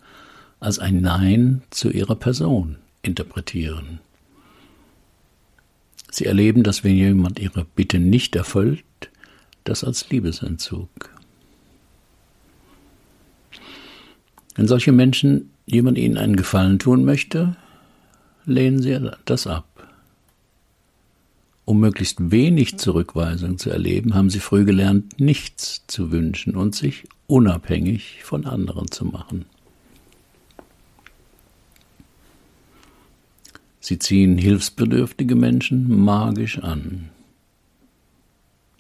als 0.58 0.78
ein 0.78 1.00
Nein 1.00 1.62
zu 1.70 1.90
ihrer 1.90 2.16
Person 2.16 2.76
interpretieren. 3.02 4.00
Sie 6.10 6.26
erleben, 6.26 6.62
dass 6.64 6.82
wenn 6.84 6.96
jemand 6.96 7.38
ihre 7.38 7.64
Bitte 7.64 7.98
nicht 7.98 8.34
erfüllt, 8.34 8.84
das 9.64 9.84
als 9.84 10.08
Liebesentzug. 10.10 10.88
Wenn 14.56 14.68
solche 14.68 14.92
Menschen 14.92 15.50
jemand 15.66 15.96
ihnen 15.98 16.18
einen 16.18 16.36
Gefallen 16.36 16.78
tun 16.78 17.04
möchte, 17.04 17.56
lehnen 18.44 18.82
sie 18.82 19.10
das 19.24 19.46
ab. 19.46 19.66
Um 21.64 21.78
möglichst 21.78 22.32
wenig 22.32 22.78
Zurückweisung 22.78 23.58
zu 23.58 23.70
erleben, 23.70 24.14
haben 24.14 24.28
sie 24.28 24.40
früh 24.40 24.64
gelernt, 24.64 25.20
nichts 25.20 25.84
zu 25.86 26.10
wünschen 26.10 26.56
und 26.56 26.74
sich 26.74 27.04
unabhängig 27.28 28.24
von 28.24 28.44
anderen 28.44 28.90
zu 28.90 29.04
machen. 29.04 29.44
Sie 33.78 33.98
ziehen 33.98 34.36
hilfsbedürftige 34.36 35.36
Menschen 35.36 36.04
magisch 36.04 36.58
an. 36.58 37.10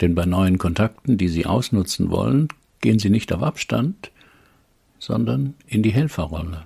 Denn 0.00 0.14
bei 0.14 0.24
neuen 0.24 0.58
Kontakten, 0.58 1.18
die 1.18 1.28
sie 1.28 1.46
ausnutzen 1.46 2.10
wollen, 2.10 2.48
gehen 2.80 2.98
sie 2.98 3.10
nicht 3.10 3.32
auf 3.32 3.42
Abstand, 3.42 4.10
sondern 4.98 5.54
in 5.66 5.82
die 5.82 5.92
Helferrolle. 5.92 6.64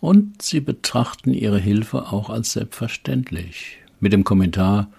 Und 0.00 0.42
sie 0.42 0.60
betrachten 0.60 1.32
ihre 1.32 1.58
Hilfe 1.58 2.12
auch 2.12 2.30
als 2.30 2.52
selbstverständlich, 2.52 3.78
mit 4.00 4.12
dem 4.12 4.24
Kommentar, 4.24 4.90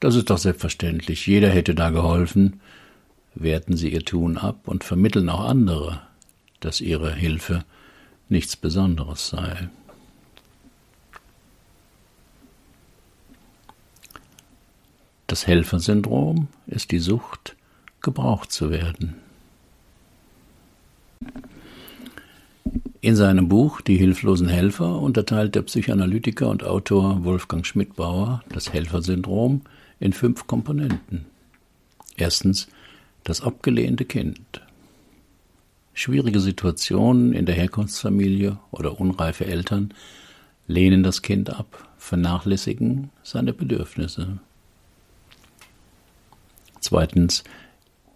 das 0.00 0.16
ist 0.16 0.28
doch 0.28 0.38
selbstverständlich, 0.38 1.26
jeder 1.26 1.48
hätte 1.48 1.74
da 1.74 1.90
geholfen, 1.90 2.60
werten 3.34 3.76
sie 3.76 3.92
ihr 3.92 4.04
Tun 4.04 4.36
ab 4.36 4.68
und 4.68 4.84
vermitteln 4.84 5.28
auch 5.28 5.44
andere, 5.44 6.02
dass 6.60 6.80
ihre 6.80 7.12
Hilfe 7.14 7.64
nichts 8.28 8.56
Besonderes 8.56 9.28
sei. 9.28 9.68
Das 15.34 15.48
Helfersyndrom 15.48 16.46
ist 16.68 16.92
die 16.92 17.00
Sucht, 17.00 17.56
gebraucht 18.02 18.52
zu 18.52 18.70
werden. 18.70 19.16
In 23.00 23.16
seinem 23.16 23.48
Buch 23.48 23.80
Die 23.80 23.96
hilflosen 23.96 24.46
Helfer 24.46 25.00
unterteilt 25.00 25.56
der 25.56 25.62
Psychoanalytiker 25.62 26.48
und 26.48 26.62
Autor 26.62 27.24
Wolfgang 27.24 27.66
Schmidbauer 27.66 28.44
das 28.48 28.72
Helfersyndrom 28.72 29.62
in 29.98 30.12
fünf 30.12 30.46
Komponenten. 30.46 31.26
Erstens 32.16 32.68
das 33.24 33.40
abgelehnte 33.40 34.04
Kind. 34.04 34.60
Schwierige 35.94 36.38
Situationen 36.38 37.32
in 37.32 37.44
der 37.44 37.56
Herkunftsfamilie 37.56 38.56
oder 38.70 39.00
unreife 39.00 39.46
Eltern 39.46 39.94
lehnen 40.68 41.02
das 41.02 41.22
Kind 41.22 41.50
ab, 41.50 41.88
vernachlässigen 41.98 43.10
seine 43.24 43.52
Bedürfnisse. 43.52 44.38
Zweitens 46.84 47.44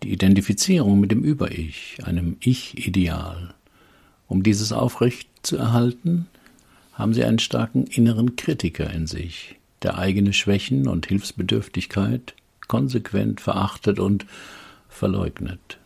die 0.03 0.13
Identifizierung 0.13 1.01
mit 1.01 1.11
dem 1.11 1.23
Über-Ich, 1.23 2.01
einem 2.05 2.37
Ich-Ideal. 2.41 3.55
Um 4.27 4.43
dieses 4.43 4.73
aufrecht 4.73 5.27
zu 5.41 5.57
erhalten, 5.57 6.27
haben 6.93 7.15
sie 7.15 7.25
einen 7.25 7.39
starken 7.39 7.87
inneren 7.87 8.37
Kritiker 8.37 8.91
in 8.91 9.07
sich, 9.07 9.57
der 9.81 9.97
eigene 9.97 10.35
Schwächen 10.35 10.87
und 10.87 11.07
Hilfsbedürftigkeit 11.07 12.35
konsequent 12.67 13.41
verachtet 13.41 13.99
und 13.99 14.27
verleugnet. 14.91 15.79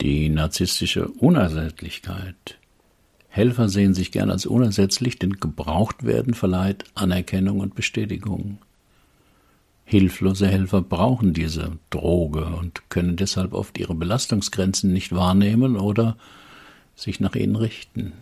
Die 0.00 0.30
narzisstische 0.30 1.08
Unersättlichkeit. 1.08 2.56
Helfer 3.28 3.68
sehen 3.68 3.92
sich 3.92 4.10
gern 4.10 4.30
als 4.30 4.46
unersetzlich, 4.46 5.18
denn 5.18 5.34
gebraucht 5.34 6.04
werden 6.04 6.32
verleiht 6.32 6.86
Anerkennung 6.94 7.60
und 7.60 7.74
Bestätigung. 7.74 8.56
Hilflose 9.88 10.48
Helfer 10.48 10.82
brauchen 10.82 11.32
diese 11.32 11.78
Droge 11.90 12.44
und 12.44 12.90
können 12.90 13.14
deshalb 13.14 13.52
oft 13.54 13.78
ihre 13.78 13.94
Belastungsgrenzen 13.94 14.92
nicht 14.92 15.14
wahrnehmen 15.14 15.76
oder 15.76 16.16
sich 16.96 17.20
nach 17.20 17.36
ihnen 17.36 17.54
richten. 17.54 18.12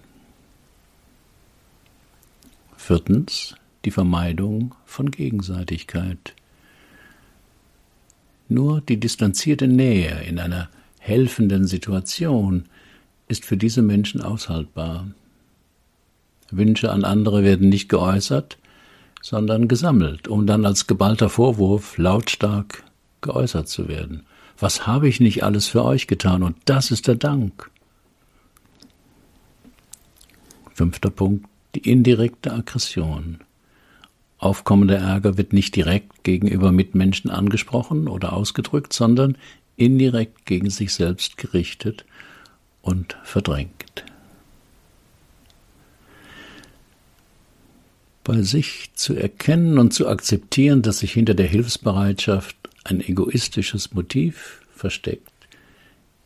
Viertens 2.77 3.55
die 3.87 3.91
Vermeidung 3.91 4.75
von 4.85 5.11
Gegenseitigkeit. 5.11 6.35
Nur 8.51 8.83
die 8.83 9.01
distanzierte 9.01 9.67
Nähe 9.67 10.23
in 10.25 10.39
einer 10.39 10.69
helfenden 10.99 11.67
Situation 11.67 12.67
ist 13.27 13.47
für 13.47 13.57
diese 13.57 13.81
Menschen 13.81 14.21
aushaltbar. 14.21 15.09
Wünsche 16.51 16.93
an 16.93 17.05
andere 17.05 17.43
werden 17.43 17.71
nicht 17.71 17.89
geäußert, 17.89 18.59
sondern 19.25 19.69
gesammelt, 19.69 20.29
um 20.29 20.47
dann 20.47 20.67
als 20.67 20.87
geballter 20.87 21.31
Vorwurf 21.31 21.97
lautstark 21.97 22.85
geäußert 23.23 23.71
zu 23.71 23.89
werden. 23.89 24.27
Was 24.59 24.87
habe 24.87 25.09
ich 25.09 25.19
nicht 25.19 25.43
alles 25.43 25.67
für 25.67 25.83
euch 25.83 26.07
getan 26.07 26.43
und 26.43 26.59
das 26.67 26.91
ist 26.91 27.09
der 27.09 27.15
Dank. 27.15 27.71
Fünfter 30.75 31.09
Punkt, 31.09 31.47
die 31.75 31.91
indirekte 31.91 32.53
Aggression. 32.53 33.39
Aufkommender 34.37 34.99
Ärger 34.99 35.39
wird 35.39 35.55
nicht 35.55 35.75
direkt 35.75 36.23
gegenüber 36.23 36.71
Mitmenschen 36.71 37.31
angesprochen 37.31 38.09
oder 38.09 38.35
ausgedrückt, 38.35 38.93
sondern 38.93 39.39
indirekt 39.77 40.45
gegen 40.45 40.69
sich 40.69 40.93
selbst 40.93 41.39
gerichtet 41.39 42.05
und 42.83 43.17
verdrängt. 43.25 43.84
Bei 48.25 48.41
sich 48.41 48.91
zu 48.95 49.15
erkennen 49.15 49.79
und 49.79 49.93
zu 49.93 50.09
akzeptieren, 50.09 50.81
dass 50.81 51.01
sich 51.01 51.13
hinter 51.13 51.35
der 51.35 51.47
Hilfsbereitschaft 51.47 52.57
ein 52.83 53.03
egoistisches 53.03 53.93
Motiv 53.93 54.63
versteckt, 54.75 55.31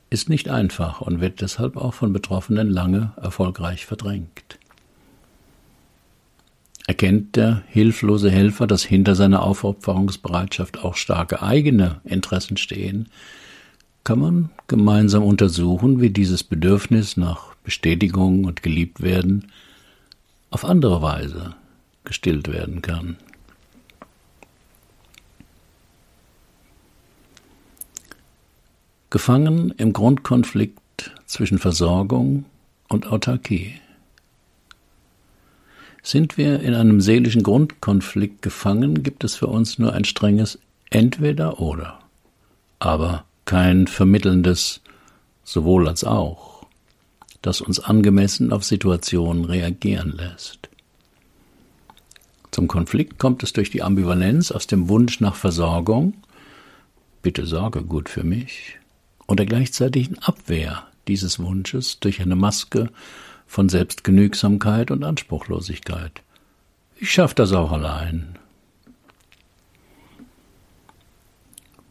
ist 0.08 0.28
nicht 0.28 0.48
einfach 0.48 1.00
und 1.00 1.20
wird 1.20 1.40
deshalb 1.40 1.76
auch 1.76 1.94
von 1.94 2.12
Betroffenen 2.12 2.70
lange 2.70 3.12
erfolgreich 3.20 3.84
verdrängt. 3.84 4.58
Erkennt 6.86 7.34
der 7.34 7.64
hilflose 7.66 8.30
Helfer, 8.30 8.68
dass 8.68 8.84
hinter 8.84 9.16
seiner 9.16 9.42
Aufopferungsbereitschaft 9.42 10.78
auch 10.78 10.94
starke 10.94 11.42
eigene 11.42 12.00
Interessen 12.04 12.56
stehen, 12.56 13.08
kann 14.04 14.20
man 14.20 14.50
gemeinsam 14.68 15.24
untersuchen, 15.24 16.00
wie 16.00 16.10
dieses 16.10 16.44
Bedürfnis 16.44 17.16
nach 17.16 17.56
Bestätigung 17.56 18.44
und 18.44 18.62
geliebt 18.62 19.02
werden 19.02 19.50
auf 20.50 20.64
andere 20.64 21.02
Weise 21.02 21.56
gestillt 22.08 22.48
werden 22.48 22.82
kann. 22.82 23.16
Gefangen 29.10 29.72
im 29.76 29.92
Grundkonflikt 29.92 31.12
zwischen 31.26 31.58
Versorgung 31.58 32.44
und 32.88 33.06
Autarkie. 33.06 33.74
Sind 36.02 36.36
wir 36.36 36.60
in 36.60 36.74
einem 36.74 37.00
seelischen 37.00 37.42
Grundkonflikt 37.42 38.42
gefangen, 38.42 39.02
gibt 39.02 39.24
es 39.24 39.36
für 39.36 39.46
uns 39.46 39.78
nur 39.78 39.92
ein 39.92 40.04
strenges 40.04 40.58
Entweder 40.90 41.60
oder, 41.60 42.00
aber 42.78 43.24
kein 43.44 43.86
vermittelndes 43.86 44.80
sowohl 45.44 45.88
als 45.88 46.04
auch, 46.04 46.66
das 47.42 47.60
uns 47.60 47.80
angemessen 47.80 48.52
auf 48.52 48.64
Situationen 48.64 49.44
reagieren 49.44 50.12
lässt. 50.12 50.67
Zum 52.58 52.66
Konflikt 52.66 53.20
kommt 53.20 53.44
es 53.44 53.52
durch 53.52 53.70
die 53.70 53.84
Ambivalenz 53.84 54.50
aus 54.50 54.66
dem 54.66 54.88
Wunsch 54.88 55.20
nach 55.20 55.36
Versorgung, 55.36 56.14
bitte 57.22 57.46
sorge 57.46 57.84
gut 57.84 58.08
für 58.08 58.24
mich, 58.24 58.80
und 59.26 59.38
der 59.38 59.46
gleichzeitigen 59.46 60.18
Abwehr 60.18 60.88
dieses 61.06 61.38
Wunsches 61.38 62.00
durch 62.00 62.20
eine 62.20 62.34
Maske 62.34 62.90
von 63.46 63.68
Selbstgenügsamkeit 63.68 64.90
und 64.90 65.04
Anspruchlosigkeit. 65.04 66.20
Ich 66.96 67.12
schaff 67.12 67.32
das 67.32 67.52
auch 67.52 67.70
allein. 67.70 68.36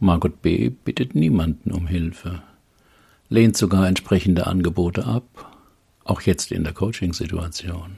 Margot 0.02 0.42
B. 0.42 0.68
bittet 0.68 1.16
niemanden 1.16 1.72
um 1.72 1.88
Hilfe, 1.88 2.42
lehnt 3.30 3.56
sogar 3.56 3.88
entsprechende 3.88 4.48
Angebote 4.48 5.06
ab, 5.06 5.64
auch 6.04 6.20
jetzt 6.24 6.52
in 6.52 6.66
der 6.66 6.74
Coaching-Situation. 6.74 7.96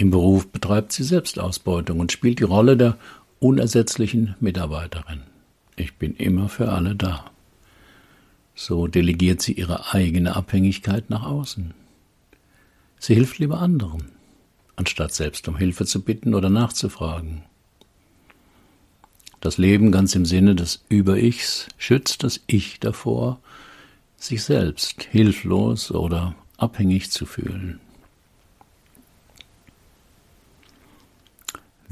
Im 0.00 0.10
Beruf 0.10 0.48
betreibt 0.50 0.92
sie 0.92 1.04
Selbstausbeutung 1.04 2.00
und 2.00 2.10
spielt 2.10 2.38
die 2.38 2.44
Rolle 2.44 2.74
der 2.74 2.96
unersetzlichen 3.38 4.34
Mitarbeiterin. 4.40 5.24
Ich 5.76 5.96
bin 5.96 6.16
immer 6.16 6.48
für 6.48 6.72
alle 6.72 6.96
da. 6.96 7.30
so 8.54 8.86
delegiert 8.86 9.42
sie 9.42 9.52
ihre 9.52 9.92
eigene 9.92 10.36
Abhängigkeit 10.36 11.10
nach 11.10 11.24
außen. 11.24 11.74
Sie 12.98 13.12
hilft 13.12 13.40
lieber 13.40 13.58
anderen, 13.58 14.10
anstatt 14.74 15.12
selbst 15.12 15.46
um 15.48 15.58
Hilfe 15.58 15.84
zu 15.84 16.00
bitten 16.00 16.34
oder 16.34 16.48
nachzufragen. 16.48 17.42
Das 19.42 19.58
Leben 19.58 19.92
ganz 19.92 20.14
im 20.14 20.24
Sinne 20.24 20.54
des 20.54 20.82
Über-Ichs 20.88 21.68
schützt 21.76 22.24
das 22.24 22.40
Ich 22.46 22.80
davor, 22.80 23.38
sich 24.16 24.44
selbst 24.44 25.02
hilflos 25.02 25.90
oder 25.90 26.34
abhängig 26.56 27.10
zu 27.10 27.26
fühlen. 27.26 27.80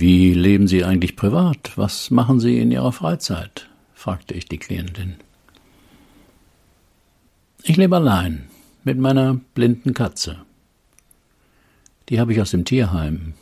Wie 0.01 0.33
leben 0.33 0.69
Sie 0.69 0.85
eigentlich 0.85 1.17
privat? 1.17 1.73
Was 1.75 2.13
machen 2.13 2.39
Sie 2.39 2.61
in 2.61 2.71
Ihrer 2.71 2.93
Freizeit? 2.93 3.69
fragte 3.95 4.33
ich 4.33 4.47
die 4.47 4.59
Klientin. 4.59 5.17
Ich 7.65 7.77
lebe 7.77 7.97
allein 7.97 8.49
mit 8.85 8.97
meiner 8.97 9.41
blinden 9.55 9.95
Katze. 9.95 10.37
Die 12.09 12.21
habe 12.21 12.33
ich 12.33 12.41
aus 12.41 12.53
dem 12.53 12.65
Tierheim. 12.65 13.35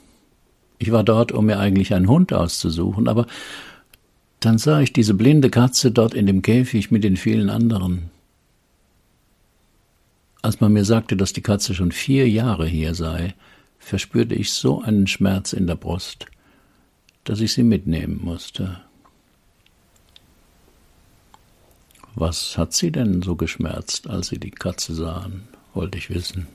Ich 0.78 0.92
war 0.92 1.04
dort, 1.04 1.30
um 1.30 1.44
mir 1.44 1.58
eigentlich 1.58 1.92
einen 1.92 2.08
Hund 2.08 2.32
auszusuchen, 2.32 3.06
aber 3.06 3.26
dann 4.40 4.56
sah 4.56 4.80
ich 4.80 4.94
diese 4.94 5.12
blinde 5.12 5.50
Katze 5.50 5.90
dort 5.90 6.14
in 6.14 6.24
dem 6.24 6.40
Käfig 6.40 6.90
mit 6.90 7.04
den 7.04 7.18
vielen 7.18 7.50
anderen. 7.50 8.08
Als 10.40 10.62
man 10.62 10.72
mir 10.72 10.86
sagte, 10.86 11.18
dass 11.18 11.34
die 11.34 11.42
Katze 11.42 11.74
schon 11.74 11.92
vier 11.92 12.26
Jahre 12.30 12.66
hier 12.66 12.94
sei, 12.94 13.34
verspürte 13.78 14.34
ich 14.34 14.54
so 14.54 14.80
einen 14.80 15.06
Schmerz 15.06 15.52
in 15.52 15.66
der 15.66 15.76
Brust 15.76 16.28
dass 17.26 17.40
ich 17.40 17.52
sie 17.52 17.64
mitnehmen 17.64 18.20
musste. 18.22 18.80
Was 22.14 22.56
hat 22.56 22.72
sie 22.72 22.92
denn 22.92 23.20
so 23.20 23.34
geschmerzt, 23.34 24.08
als 24.08 24.28
sie 24.28 24.38
die 24.38 24.52
Katze 24.52 24.94
sahen, 24.94 25.48
wollte 25.74 25.98
ich 25.98 26.08
wissen. 26.08 26.46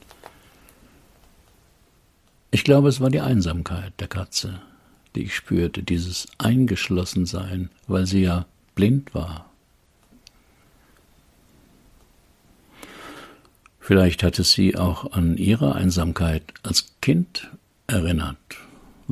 Ich 2.49 2.63
glaube, 2.63 2.87
es 2.87 2.99
war 2.99 3.09
die 3.09 3.19
Einsamkeit 3.19 3.93
der 3.99 4.07
Katze, 4.07 4.61
die 5.13 5.23
ich 5.23 5.35
spürte, 5.35 5.83
dieses 5.83 6.27
Eingeschlossensein, 6.37 7.69
weil 7.87 8.05
sie 8.07 8.21
ja 8.21 8.45
blind 8.73 9.13
war. 9.13 9.51
Vielleicht 13.79 14.23
hat 14.23 14.39
es 14.39 14.53
sie 14.53 14.77
auch 14.77 15.11
an 15.11 15.37
ihre 15.37 15.75
Einsamkeit 15.75 16.53
als 16.63 16.93
Kind 17.01 17.51
erinnert 17.87 18.37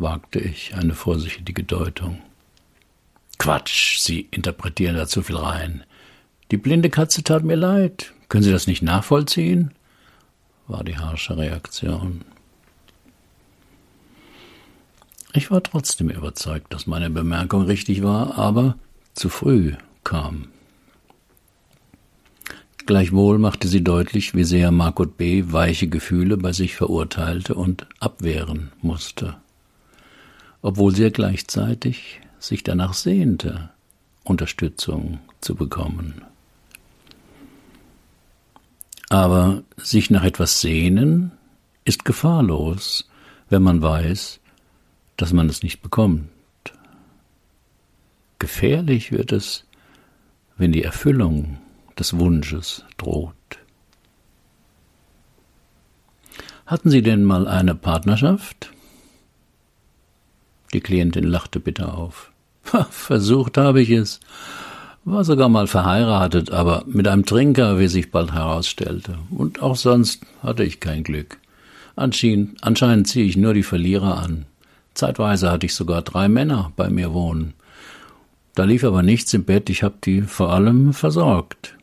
wagte 0.02 0.40
ich 0.40 0.76
eine 0.76 0.94
vorsichtige 0.94 1.64
Deutung. 1.64 2.20
Quatsch, 3.38 4.00
Sie 4.00 4.28
interpretieren 4.32 4.96
da 4.96 5.08
zu 5.08 5.22
viel 5.22 5.38
rein. 5.38 5.84
Die 6.52 6.58
blinde 6.58 6.90
Katze 6.90 7.24
tat 7.24 7.44
mir 7.44 7.56
leid. 7.56 8.14
Können 8.28 8.44
Sie 8.44 8.52
das 8.52 8.68
nicht 8.68 8.82
nachvollziehen? 8.82 9.74
war 10.68 10.84
die 10.84 10.98
harsche 10.98 11.36
Reaktion. 11.36 12.22
Ich 15.34 15.50
war 15.50 15.64
trotzdem 15.64 16.10
überzeugt, 16.10 16.72
dass 16.74 16.86
meine 16.86 17.10
Bemerkung 17.10 17.64
richtig 17.64 18.04
war, 18.04 18.38
aber 18.38 18.76
zu 19.14 19.30
früh 19.30 19.74
kam. 20.04 20.50
Gleichwohl 22.86 23.40
machte 23.40 23.68
sie 23.68 23.84
deutlich, 23.84 24.36
wie 24.36 24.44
sehr 24.44 24.72
Margot 24.72 25.18
B. 25.18 25.46
weiche 25.48 25.88
Gefühle 25.88 26.38
bei 26.38 26.52
sich 26.52 26.76
verurteilte 26.76 27.56
und 27.56 27.88
abwehren 28.00 28.72
musste 28.82 29.38
obwohl 30.62 30.96
sie 30.96 31.12
gleichzeitig 31.12 32.22
sich 32.40 32.64
danach 32.64 32.94
sehnte, 32.94 33.70
Unterstützung 34.24 35.20
zu 35.42 35.56
bekommen. 35.56 36.22
Aber 39.10 39.64
sich 39.78 40.10
nach 40.10 40.24
etwas 40.24 40.62
sehnen 40.62 41.32
ist 41.84 42.06
gefahrlos, 42.06 43.10
wenn 43.50 43.64
man 43.64 43.82
weiß, 43.82 44.40
dass 45.18 45.34
man 45.34 45.50
es 45.50 45.64
nicht 45.64 45.82
bekommt. 45.82 46.30
Gefährlich 48.38 49.12
wird 49.12 49.32
es, 49.32 49.66
wenn 50.58 50.72
die 50.72 50.84
Erfüllung 50.84 51.58
des 51.98 52.18
Wunsches 52.18 52.86
droht. 52.98 53.36
Hatten 56.66 56.92
Sie 56.92 57.02
denn 57.02 57.24
mal 57.24 57.48
eine 57.48 57.74
Partnerschaft? 57.74 58.72
Die 60.74 60.82
Klientin 60.82 61.24
lachte 61.24 61.60
bitter 61.60 61.98
auf. 61.98 62.32
Versucht 62.90 63.58
habe 63.58 63.82
ich 63.82 63.90
es. 63.90 64.20
War 65.06 65.24
sogar 65.24 65.50
mal 65.50 65.68
verheiratet, 65.68 66.52
aber 66.52 66.84
mit 66.86 67.08
einem 67.08 67.26
Trinker, 67.26 67.80
wie 67.80 67.88
sich 67.88 68.12
bald 68.12 68.34
herausstellte. 68.34 69.18
Und 69.32 69.62
auch 69.62 69.76
sonst 69.76 70.24
hatte 70.44 70.64
ich 70.64 70.80
kein 70.80 71.04
Glück. 71.04 71.40
Anscheinend, 71.96 72.64
anscheinend 72.64 73.08
ziehe 73.08 73.26
ich 73.26 73.38
nur 73.38 73.54
die 73.54 73.64
Verlierer 73.64 74.18
an. 74.20 74.46
Zeitweise 74.94 75.52
hatte 75.52 75.66
ich 75.66 75.74
sogar 75.74 76.02
drei 76.02 76.28
Männer 76.28 76.72
bei 76.76 76.90
mir 76.90 77.14
wohnen. 77.14 77.54
Da 78.56 78.66
lief 78.66 78.84
aber 78.84 79.04
nichts 79.04 79.34
im 79.34 79.46
Bett, 79.46 79.70
ich 79.70 79.84
habe 79.84 79.96
die 80.04 80.22
vor 80.22 80.52
allem 80.52 80.94
versorgt. 80.94 81.76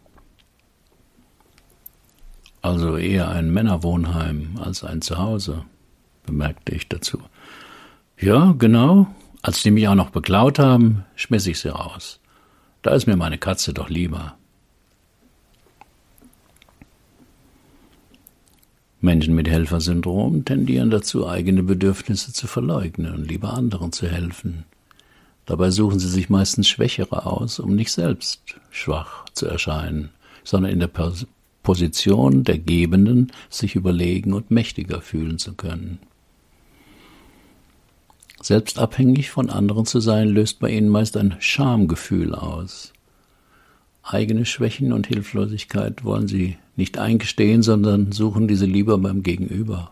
Also 2.61 2.97
eher 2.97 3.31
ein 3.31 3.53
Männerwohnheim 3.53 4.59
als 4.61 4.85
ein 4.85 5.01
Zuhause, 5.01 5.65
bemerkte 6.27 6.75
ich 6.75 6.89
dazu. 6.89 7.23
Ja, 8.19 8.55
genau. 8.59 9.09
Als 9.43 9.63
die 9.63 9.71
mich 9.71 9.87
auch 9.89 9.95
noch 9.95 10.11
beklaut 10.11 10.59
haben, 10.59 11.05
schmiss 11.15 11.47
ich 11.47 11.61
sie 11.61 11.69
raus. 11.69 12.19
Da 12.83 12.95
ist 12.95 13.07
mir 13.07 13.17
meine 13.17 13.39
Katze 13.39 13.75
doch 13.75 13.89
lieber. 13.89 14.37
Menschen 19.01 19.35
mit 19.35 19.49
Helfersyndrom 19.49 20.45
tendieren 20.45 20.91
dazu, 20.91 21.29
eigene 21.29 21.63
Bedürfnisse 21.63 22.33
zu 22.33 22.47
verleugnen 22.47 23.15
und 23.15 23.29
lieber 23.29 23.53
anderen 23.53 23.93
zu 23.93 24.09
helfen. 24.09 24.65
Dabei 25.45 25.71
suchen 25.71 26.01
sie 26.01 26.09
sich 26.09 26.29
meistens 26.29 26.67
Schwächere 26.69 27.25
aus, 27.27 27.61
um 27.61 27.77
nicht 27.77 27.93
selbst 27.93 28.57
schwach 28.71 29.27
zu 29.33 29.47
erscheinen, 29.47 30.11
sondern 30.43 30.73
in 30.73 30.81
der 30.81 30.91
Position 31.63 32.43
der 32.43 32.59
Gebenden 32.59 33.31
sich 33.49 33.77
überlegen 33.77 34.33
und 34.33 34.51
mächtiger 34.51 35.01
fühlen 35.03 35.39
zu 35.39 35.55
können. 35.55 36.01
Selbst 38.47 38.79
abhängig 38.79 39.33
von 39.33 39.51
anderen 39.51 39.87
zu 39.87 39.99
sein, 39.99 40.29
löst 40.29 40.61
bei 40.61 40.71
ihnen 40.71 40.89
meist 40.89 41.17
ein 41.17 41.35
Schamgefühl 41.41 42.33
aus. 42.33 42.93
Eigene 44.05 44.47
Schwächen 44.47 44.93
und 44.93 45.09
Hilflosigkeit 45.09 46.05
wollen 46.05 46.29
sie 46.29 46.57
nicht 46.77 46.97
eingestehen, 46.97 47.65
sondern 47.65 48.13
suchen 48.13 48.47
diese 48.47 48.65
lieber 48.65 48.99
beim 48.99 49.25
Gegenüber. 49.25 49.91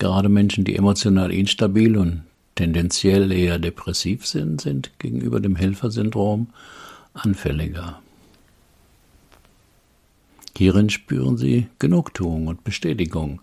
Gerade 0.00 0.28
Menschen, 0.28 0.64
die 0.64 0.74
emotional 0.74 1.32
instabil 1.32 1.96
und 1.96 2.24
tendenziell 2.56 3.30
eher 3.30 3.60
depressiv 3.60 4.26
sind, 4.26 4.62
sind 4.62 4.90
gegenüber 4.98 5.38
dem 5.38 5.54
Helfersyndrom 5.54 6.48
anfälliger. 7.12 8.02
Hierin 10.56 10.90
spüren 10.90 11.36
sie 11.36 11.68
Genugtuung 11.78 12.48
und 12.48 12.64
Bestätigung, 12.64 13.40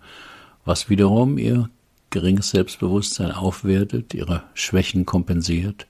was 0.66 0.90
wiederum 0.90 1.38
ihr 1.38 1.70
geringes 2.12 2.50
Selbstbewusstsein 2.50 3.32
aufwertet, 3.32 4.14
ihre 4.14 4.44
Schwächen 4.54 5.04
kompensiert 5.04 5.88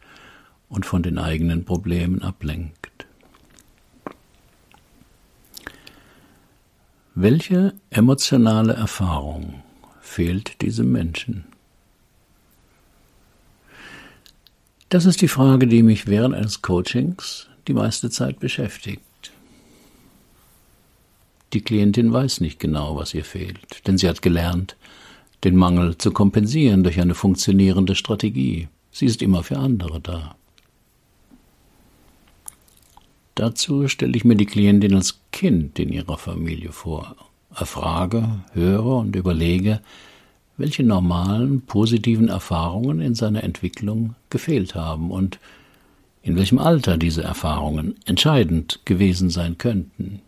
und 0.70 0.86
von 0.86 1.02
den 1.02 1.18
eigenen 1.18 1.66
Problemen 1.66 2.22
ablenkt. 2.22 3.06
Welche 7.14 7.74
emotionale 7.90 8.72
Erfahrung 8.72 9.62
fehlt 10.00 10.62
diesem 10.62 10.90
Menschen? 10.90 11.44
Das 14.88 15.04
ist 15.04 15.20
die 15.20 15.28
Frage, 15.28 15.66
die 15.66 15.82
mich 15.82 16.06
während 16.06 16.34
eines 16.34 16.62
Coachings 16.62 17.48
die 17.68 17.74
meiste 17.74 18.08
Zeit 18.08 18.40
beschäftigt. 18.40 19.32
Die 21.52 21.60
Klientin 21.60 22.12
weiß 22.12 22.40
nicht 22.40 22.58
genau, 22.58 22.96
was 22.96 23.12
ihr 23.12 23.24
fehlt, 23.24 23.86
denn 23.86 23.98
sie 23.98 24.08
hat 24.08 24.22
gelernt, 24.22 24.76
den 25.44 25.56
Mangel 25.56 25.98
zu 25.98 26.12
kompensieren 26.12 26.84
durch 26.84 27.00
eine 27.00 27.14
funktionierende 27.14 27.94
Strategie. 27.94 28.68
Sie 28.90 29.06
ist 29.06 29.22
immer 29.22 29.42
für 29.42 29.58
andere 29.58 30.00
da. 30.00 30.36
Dazu 33.34 33.88
stelle 33.88 34.16
ich 34.16 34.24
mir 34.24 34.36
die 34.36 34.46
Klientin 34.46 34.94
als 34.94 35.20
Kind 35.32 35.78
in 35.78 35.90
ihrer 35.90 36.18
Familie 36.18 36.70
vor, 36.70 37.16
erfrage, 37.54 38.40
höre 38.52 38.98
und 38.98 39.16
überlege, 39.16 39.80
welche 40.58 40.82
normalen, 40.82 41.62
positiven 41.62 42.28
Erfahrungen 42.28 43.00
in 43.00 43.14
seiner 43.14 43.42
Entwicklung 43.42 44.14
gefehlt 44.28 44.74
haben 44.74 45.10
und 45.10 45.38
in 46.22 46.36
welchem 46.36 46.58
Alter 46.58 46.98
diese 46.98 47.22
Erfahrungen 47.22 47.96
entscheidend 48.04 48.80
gewesen 48.84 49.30
sein 49.30 49.58
könnten. 49.58 50.20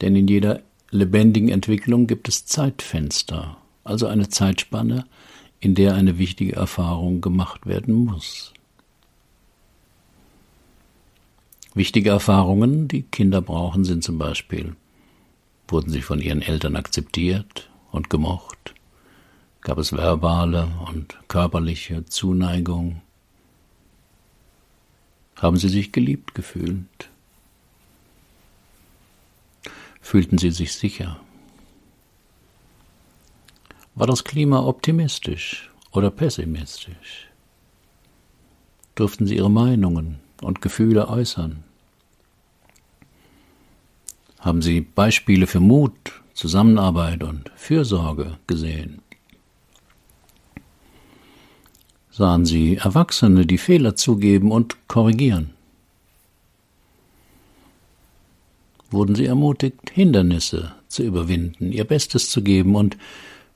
Denn 0.00 0.14
in 0.14 0.28
jeder 0.28 0.62
lebendigen 0.90 1.48
Entwicklung 1.48 2.06
gibt 2.06 2.28
es 2.28 2.46
Zeitfenster, 2.46 3.56
also 3.84 4.06
eine 4.06 4.28
Zeitspanne, 4.28 5.06
in 5.60 5.74
der 5.74 5.94
eine 5.94 6.18
wichtige 6.18 6.54
Erfahrung 6.54 7.20
gemacht 7.20 7.66
werden 7.66 7.94
muss. 7.94 8.52
Wichtige 11.74 12.10
Erfahrungen, 12.10 12.88
die 12.88 13.02
Kinder 13.02 13.42
brauchen, 13.42 13.84
sind 13.84 14.02
zum 14.02 14.16
Beispiel, 14.18 14.76
wurden 15.68 15.90
sie 15.90 16.02
von 16.02 16.20
ihren 16.20 16.40
Eltern 16.40 16.76
akzeptiert 16.76 17.68
und 17.90 18.08
gemocht? 18.08 18.74
Gab 19.60 19.78
es 19.78 19.92
verbale 19.92 20.68
und 20.88 21.18
körperliche 21.28 22.04
Zuneigung? 22.06 23.02
Haben 25.34 25.56
sie 25.56 25.68
sich 25.68 25.92
geliebt 25.92 26.34
gefühlt? 26.34 27.10
Fühlten 30.06 30.38
sie 30.38 30.52
sich 30.52 30.72
sicher? 30.72 31.18
War 33.96 34.06
das 34.06 34.22
Klima 34.22 34.60
optimistisch 34.60 35.72
oder 35.90 36.12
pessimistisch? 36.12 37.26
Durften 38.94 39.26
sie 39.26 39.34
ihre 39.34 39.50
Meinungen 39.50 40.20
und 40.42 40.62
Gefühle 40.62 41.08
äußern? 41.08 41.64
Haben 44.38 44.62
sie 44.62 44.80
Beispiele 44.80 45.48
für 45.48 45.58
Mut, 45.58 46.22
Zusammenarbeit 46.34 47.24
und 47.24 47.50
Fürsorge 47.56 48.38
gesehen? 48.46 49.02
Sahen 52.12 52.44
sie 52.44 52.76
Erwachsene, 52.76 53.44
die 53.44 53.58
Fehler 53.58 53.96
zugeben 53.96 54.52
und 54.52 54.86
korrigieren? 54.86 55.55
Wurden 58.90 59.14
sie 59.14 59.26
ermutigt, 59.26 59.90
Hindernisse 59.90 60.72
zu 60.88 61.02
überwinden, 61.02 61.72
ihr 61.72 61.84
Bestes 61.84 62.30
zu 62.30 62.42
geben 62.42 62.76
und 62.76 62.96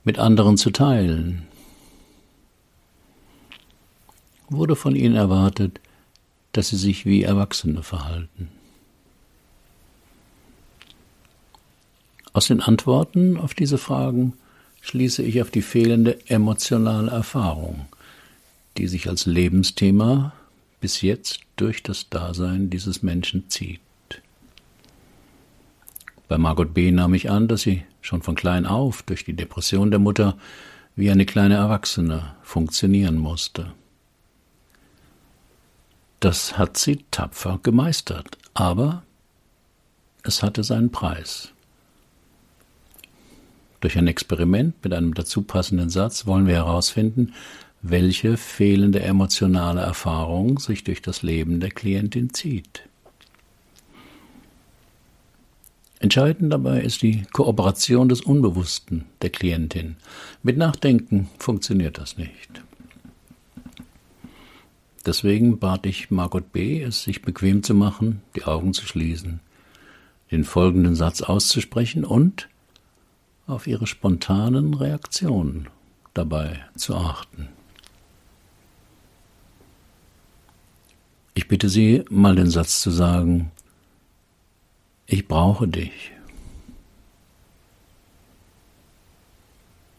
mit 0.03 0.19
anderen 0.19 0.57
zu 0.57 0.71
teilen. 0.71 1.47
Wurde 4.49 4.75
von 4.75 4.95
ihnen 4.95 5.15
erwartet, 5.15 5.79
dass 6.51 6.69
sie 6.69 6.77
sich 6.77 7.05
wie 7.05 7.23
Erwachsene 7.23 7.83
verhalten. 7.83 8.49
Aus 12.33 12.47
den 12.47 12.61
Antworten 12.61 13.37
auf 13.37 13.53
diese 13.53 13.77
Fragen 13.77 14.33
schließe 14.81 15.23
ich 15.23 15.41
auf 15.41 15.51
die 15.51 15.61
fehlende 15.61 16.19
emotionale 16.27 17.11
Erfahrung, 17.11 17.85
die 18.77 18.87
sich 18.87 19.07
als 19.07 19.25
Lebensthema 19.25 20.33
bis 20.79 21.01
jetzt 21.01 21.41
durch 21.55 21.83
das 21.83 22.09
Dasein 22.09 22.69
dieses 22.69 23.03
Menschen 23.03 23.49
zieht. 23.49 23.81
Bei 26.31 26.37
Margot 26.37 26.73
B. 26.73 26.91
nahm 26.91 27.13
ich 27.13 27.29
an, 27.29 27.49
dass 27.49 27.63
sie 27.63 27.83
schon 27.99 28.21
von 28.21 28.35
klein 28.35 28.65
auf 28.65 29.03
durch 29.03 29.25
die 29.25 29.33
Depression 29.33 29.91
der 29.91 29.99
Mutter 29.99 30.37
wie 30.95 31.11
eine 31.11 31.25
kleine 31.25 31.55
Erwachsene 31.55 32.35
funktionieren 32.41 33.17
musste. 33.17 33.73
Das 36.21 36.57
hat 36.57 36.77
sie 36.77 37.03
tapfer 37.11 37.59
gemeistert, 37.61 38.37
aber 38.53 39.03
es 40.23 40.41
hatte 40.41 40.63
seinen 40.63 40.89
Preis. 40.89 41.51
Durch 43.81 43.97
ein 43.97 44.07
Experiment 44.07 44.81
mit 44.85 44.93
einem 44.93 45.13
dazu 45.13 45.41
passenden 45.41 45.89
Satz 45.89 46.27
wollen 46.27 46.47
wir 46.47 46.55
herausfinden, 46.55 47.33
welche 47.81 48.37
fehlende 48.37 49.01
emotionale 49.01 49.81
Erfahrung 49.81 50.59
sich 50.59 50.85
durch 50.85 51.01
das 51.01 51.23
Leben 51.23 51.59
der 51.59 51.71
Klientin 51.71 52.33
zieht. 52.33 52.83
Entscheidend 56.01 56.51
dabei 56.51 56.81
ist 56.81 57.03
die 57.03 57.25
Kooperation 57.31 58.09
des 58.09 58.21
Unbewussten 58.21 59.05
der 59.21 59.29
Klientin. 59.29 59.97
Mit 60.41 60.57
Nachdenken 60.57 61.29
funktioniert 61.37 61.99
das 61.99 62.17
nicht. 62.17 62.63
Deswegen 65.05 65.59
bat 65.59 65.85
ich 65.85 66.09
Margot 66.09 66.51
B., 66.51 66.81
es 66.81 67.03
sich 67.03 67.21
bequem 67.21 67.61
zu 67.61 67.75
machen, 67.75 68.23
die 68.35 68.45
Augen 68.45 68.73
zu 68.73 68.87
schließen, 68.87 69.41
den 70.31 70.43
folgenden 70.43 70.95
Satz 70.95 71.21
auszusprechen 71.21 72.03
und 72.03 72.49
auf 73.45 73.67
ihre 73.67 73.85
spontanen 73.85 74.73
Reaktionen 74.73 75.67
dabei 76.15 76.65
zu 76.75 76.95
achten. 76.95 77.47
Ich 81.35 81.47
bitte 81.47 81.69
Sie, 81.69 82.03
mal 82.09 82.35
den 82.35 82.49
Satz 82.49 82.81
zu 82.81 82.89
sagen, 82.89 83.51
ich 85.11 85.27
brauche 85.27 85.67
dich. 85.67 86.11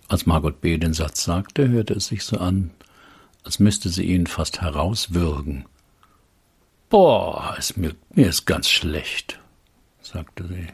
Als 0.08 0.24
Margot 0.24 0.60
B. 0.60 0.78
den 0.78 0.94
Satz 0.94 1.24
sagte, 1.24 1.68
hörte 1.68 1.94
es 1.94 2.06
sich 2.06 2.24
so 2.24 2.38
an, 2.38 2.70
als 3.44 3.58
müsste 3.58 3.90
sie 3.90 4.04
ihn 4.04 4.26
fast 4.26 4.62
herauswürgen. 4.62 5.66
Boah, 6.88 7.54
es 7.58 7.76
mir, 7.76 7.94
mir 8.14 8.28
ist 8.28 8.46
ganz 8.46 8.68
schlecht, 8.68 9.38
sagte 10.00 10.46
sie. 10.48 10.68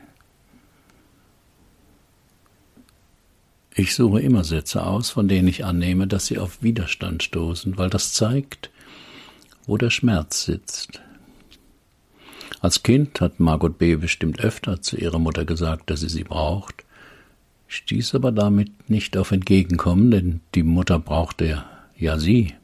Ich 3.75 3.95
suche 3.95 4.21
immer 4.21 4.45
Sätze 4.45 4.85
aus, 4.85 5.11
von 5.11 5.29
denen 5.29 5.49
ich 5.49 5.65
annehme, 5.65 6.07
dass 6.07 6.27
sie 6.27 6.39
auf 6.39 6.63
Widerstand 6.63 7.23
stoßen, 7.23 7.77
weil 7.77 7.91
das 7.91 8.13
zeigt, 8.13 8.71
wo 9.67 9.77
der 9.77 9.91
Schmerz 9.91 10.45
sitzt. 10.45 11.01
Als 12.61 12.83
Kind 12.83 13.21
hat 13.21 13.39
Margot 13.39 13.79
B. 13.79 13.95
bestimmt 13.97 14.41
öfter 14.41 14.83
zu 14.83 14.97
ihrer 14.97 15.19
Mutter 15.19 15.45
gesagt, 15.45 15.91
dass 15.91 16.01
sie 16.01 16.09
sie 16.09 16.25
braucht, 16.25 16.85
stieß 17.69 18.15
aber 18.15 18.33
damit 18.33 18.91
nicht 18.91 19.17
auf 19.17 19.31
Entgegenkommen, 19.31 20.11
denn 20.11 20.41
die 20.55 20.65
Mutter 20.65 20.99
brauchte 20.99 21.65
ja 21.97 22.19
sie. 22.19 22.55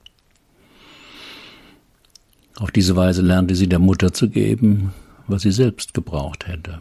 Auf 2.57 2.71
diese 2.71 2.97
Weise 2.97 3.23
lernte 3.23 3.55
sie 3.55 3.69
der 3.69 3.79
Mutter 3.79 4.13
zu 4.13 4.29
geben, 4.29 4.93
was 5.27 5.43
sie 5.43 5.53
selbst 5.53 5.95
gebraucht 5.95 6.47
hätte. 6.47 6.81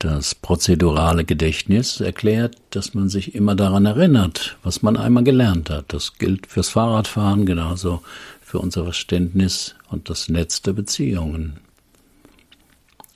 Das 0.00 0.34
prozedurale 0.34 1.26
Gedächtnis 1.26 2.00
erklärt, 2.00 2.56
dass 2.70 2.94
man 2.94 3.10
sich 3.10 3.34
immer 3.34 3.54
daran 3.54 3.84
erinnert, 3.84 4.56
was 4.62 4.80
man 4.80 4.96
einmal 4.96 5.24
gelernt 5.24 5.68
hat. 5.68 5.92
Das 5.92 6.16
gilt 6.16 6.46
fürs 6.46 6.70
Fahrradfahren 6.70 7.44
genauso 7.44 8.02
für 8.40 8.60
unser 8.60 8.84
Verständnis 8.84 9.74
und 9.90 10.08
das 10.08 10.30
Netz 10.30 10.62
der 10.62 10.72
Beziehungen. 10.72 11.58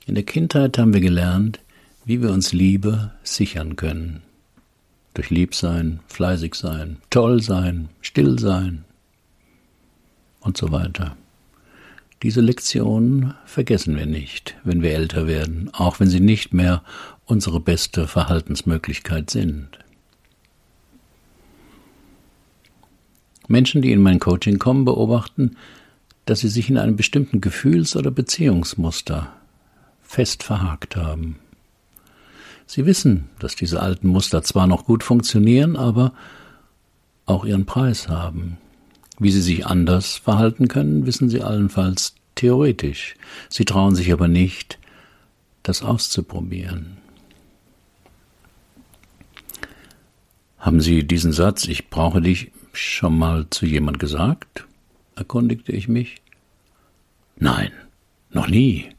In 0.05 0.13
der 0.13 0.25
Kindheit 0.25 0.77
haben 0.77 0.93
wir 0.93 1.01
gelernt, 1.01 1.59
wie 2.05 2.21
wir 2.21 2.31
uns 2.31 2.53
Liebe 2.53 3.11
sichern 3.23 3.77
können. 3.77 4.21
Durch 5.15 5.31
Liebsein, 5.31 6.01
fleißig 6.05 6.53
sein, 6.53 6.97
toll 7.09 7.41
sein, 7.41 7.89
still 8.01 8.37
sein 8.37 8.85
und 10.39 10.55
so 10.55 10.71
weiter. 10.71 11.17
Diese 12.23 12.41
Lektionen 12.41 13.33
vergessen 13.45 13.95
wir 13.97 14.05
nicht, 14.05 14.55
wenn 14.63 14.81
wir 14.81 14.93
älter 14.93 15.27
werden, 15.27 15.69
auch 15.73 15.99
wenn 15.99 16.09
sie 16.09 16.19
nicht 16.19 16.53
mehr 16.53 16.83
unsere 17.25 17.59
beste 17.59 18.07
Verhaltensmöglichkeit 18.07 19.29
sind. 19.29 19.79
Menschen, 23.47 23.81
die 23.81 23.91
in 23.91 24.01
mein 24.01 24.19
Coaching 24.19 24.57
kommen, 24.59 24.85
beobachten, 24.85 25.57
dass 26.25 26.39
sie 26.39 26.47
sich 26.47 26.69
in 26.69 26.77
einem 26.77 26.95
bestimmten 26.95 27.41
Gefühls- 27.41 27.95
oder 27.95 28.09
Beziehungsmuster 28.11 29.31
fest 30.01 30.43
verhakt 30.43 30.95
haben. 30.95 31.37
Sie 32.65 32.85
wissen, 32.85 33.29
dass 33.39 33.55
diese 33.55 33.81
alten 33.81 34.07
Muster 34.07 34.41
zwar 34.41 34.65
noch 34.65 34.85
gut 34.85 35.03
funktionieren, 35.03 35.75
aber 35.75 36.13
auch 37.27 37.45
ihren 37.45 37.65
Preis 37.65 38.07
haben. 38.07 38.57
Wie 39.19 39.31
sie 39.31 39.41
sich 39.41 39.65
anders 39.65 40.15
verhalten 40.15 40.67
können, 40.67 41.05
wissen 41.05 41.29
sie 41.29 41.41
allenfalls 41.41 42.15
theoretisch. 42.35 43.15
Sie 43.49 43.65
trauen 43.65 43.95
sich 43.95 44.11
aber 44.11 44.27
nicht, 44.27 44.77
das 45.63 45.81
auszuprobieren. 45.81 46.97
Haben 50.57 50.81
Sie 50.81 51.05
diesen 51.05 51.31
Satz, 51.31 51.67
ich 51.67 51.89
brauche 51.89 52.21
dich, 52.21 52.51
schon 52.73 53.17
mal 53.17 53.47
zu 53.49 53.65
jemand 53.65 53.99
gesagt? 53.99 54.65
erkundigte 55.15 55.71
ich 55.71 55.87
mich. 55.87 56.21
Nein, 57.37 57.71
noch 58.31 58.47
nie. 58.47 58.89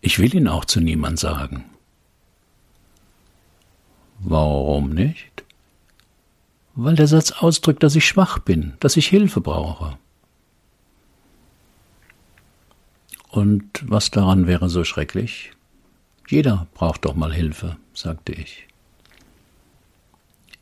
Ich 0.00 0.18
will 0.18 0.34
ihn 0.34 0.48
auch 0.48 0.64
zu 0.64 0.80
niemand 0.80 1.18
sagen. 1.18 1.64
Warum 4.20 4.90
nicht? 4.90 5.29
Weil 6.82 6.96
der 6.96 7.08
Satz 7.08 7.30
ausdrückt, 7.30 7.82
dass 7.82 7.94
ich 7.94 8.06
schwach 8.06 8.38
bin, 8.38 8.72
dass 8.80 8.96
ich 8.96 9.06
Hilfe 9.06 9.42
brauche. 9.42 9.98
Und 13.28 13.68
was 13.82 14.10
daran 14.10 14.46
wäre 14.46 14.70
so 14.70 14.82
schrecklich? 14.84 15.50
Jeder 16.26 16.68
braucht 16.72 17.04
doch 17.04 17.14
mal 17.14 17.34
Hilfe, 17.34 17.76
sagte 17.92 18.32
ich. 18.32 18.66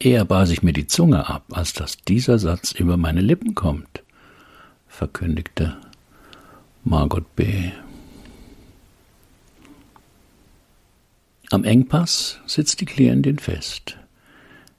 Eher 0.01 0.25
base 0.25 0.53
ich 0.53 0.65
mir 0.65 0.73
die 0.73 0.89
Zunge 0.89 1.29
ab, 1.29 1.45
als 1.53 1.73
dass 1.73 1.99
dieser 1.99 2.41
Satz 2.41 2.73
über 2.73 2.97
meine 2.97 3.21
Lippen 3.21 3.55
kommt, 3.55 4.03
verkündigte 4.89 5.77
Margot 6.83 7.37
B. 7.37 7.71
Am 11.53 11.63
Engpass 11.63 12.41
sitzt 12.45 12.81
die 12.81 12.87
Klientin 12.87 13.39
fest. 13.39 13.99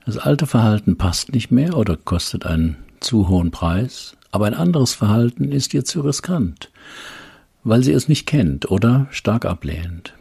Das 0.09 0.17
alte 0.17 0.47
Verhalten 0.47 0.97
passt 0.97 1.33
nicht 1.33 1.51
mehr 1.51 1.77
oder 1.77 1.95
kostet 1.95 2.43
einen 2.43 2.77
zu 2.99 3.27
hohen 3.27 3.51
Preis, 3.51 4.17
aber 4.31 4.47
ein 4.47 4.55
anderes 4.55 4.95
Verhalten 4.95 5.51
ist 5.51 5.71
ihr 5.75 5.85
zu 5.85 6.01
riskant, 6.01 6.71
weil 7.63 7.83
sie 7.83 7.91
es 7.91 8.07
nicht 8.07 8.25
kennt 8.25 8.71
oder 8.71 9.05
stark 9.11 9.45
ablehnt. 9.45 10.15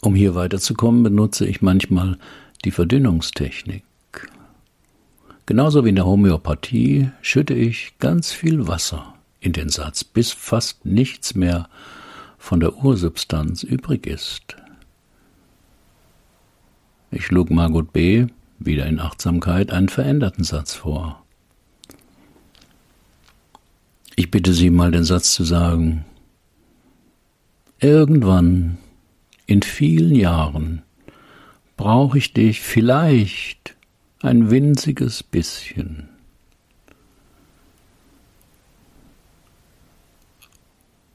Um 0.00 0.16
hier 0.16 0.34
weiterzukommen, 0.34 1.04
benutze 1.04 1.46
ich 1.46 1.62
manchmal 1.62 2.18
die 2.64 2.72
Verdünnungstechnik. 2.72 3.84
Genauso 5.46 5.84
wie 5.84 5.90
in 5.90 5.94
der 5.94 6.06
Homöopathie 6.06 7.08
schütte 7.22 7.54
ich 7.54 8.00
ganz 8.00 8.32
viel 8.32 8.66
Wasser 8.66 9.14
in 9.38 9.52
den 9.52 9.68
Satz, 9.68 10.02
bis 10.02 10.32
fast 10.32 10.84
nichts 10.84 11.36
mehr 11.36 11.68
von 12.36 12.58
der 12.58 12.74
Ursubstanz 12.78 13.62
übrig 13.62 14.08
ist. 14.08 14.56
Ich 17.14 17.26
schlug 17.26 17.48
Margot 17.48 17.92
B. 17.92 18.26
wieder 18.58 18.86
in 18.86 18.98
Achtsamkeit 18.98 19.70
einen 19.70 19.88
veränderten 19.88 20.42
Satz 20.42 20.74
vor. 20.74 21.24
Ich 24.16 24.32
bitte 24.32 24.52
Sie 24.52 24.68
mal 24.68 24.90
den 24.90 25.04
Satz 25.04 25.32
zu 25.32 25.44
sagen. 25.44 26.04
Irgendwann, 27.78 28.78
in 29.46 29.62
vielen 29.62 30.16
Jahren, 30.16 30.82
brauche 31.76 32.18
ich 32.18 32.32
dich 32.32 32.60
vielleicht 32.60 33.76
ein 34.20 34.50
winziges 34.50 35.22
bisschen. 35.22 36.08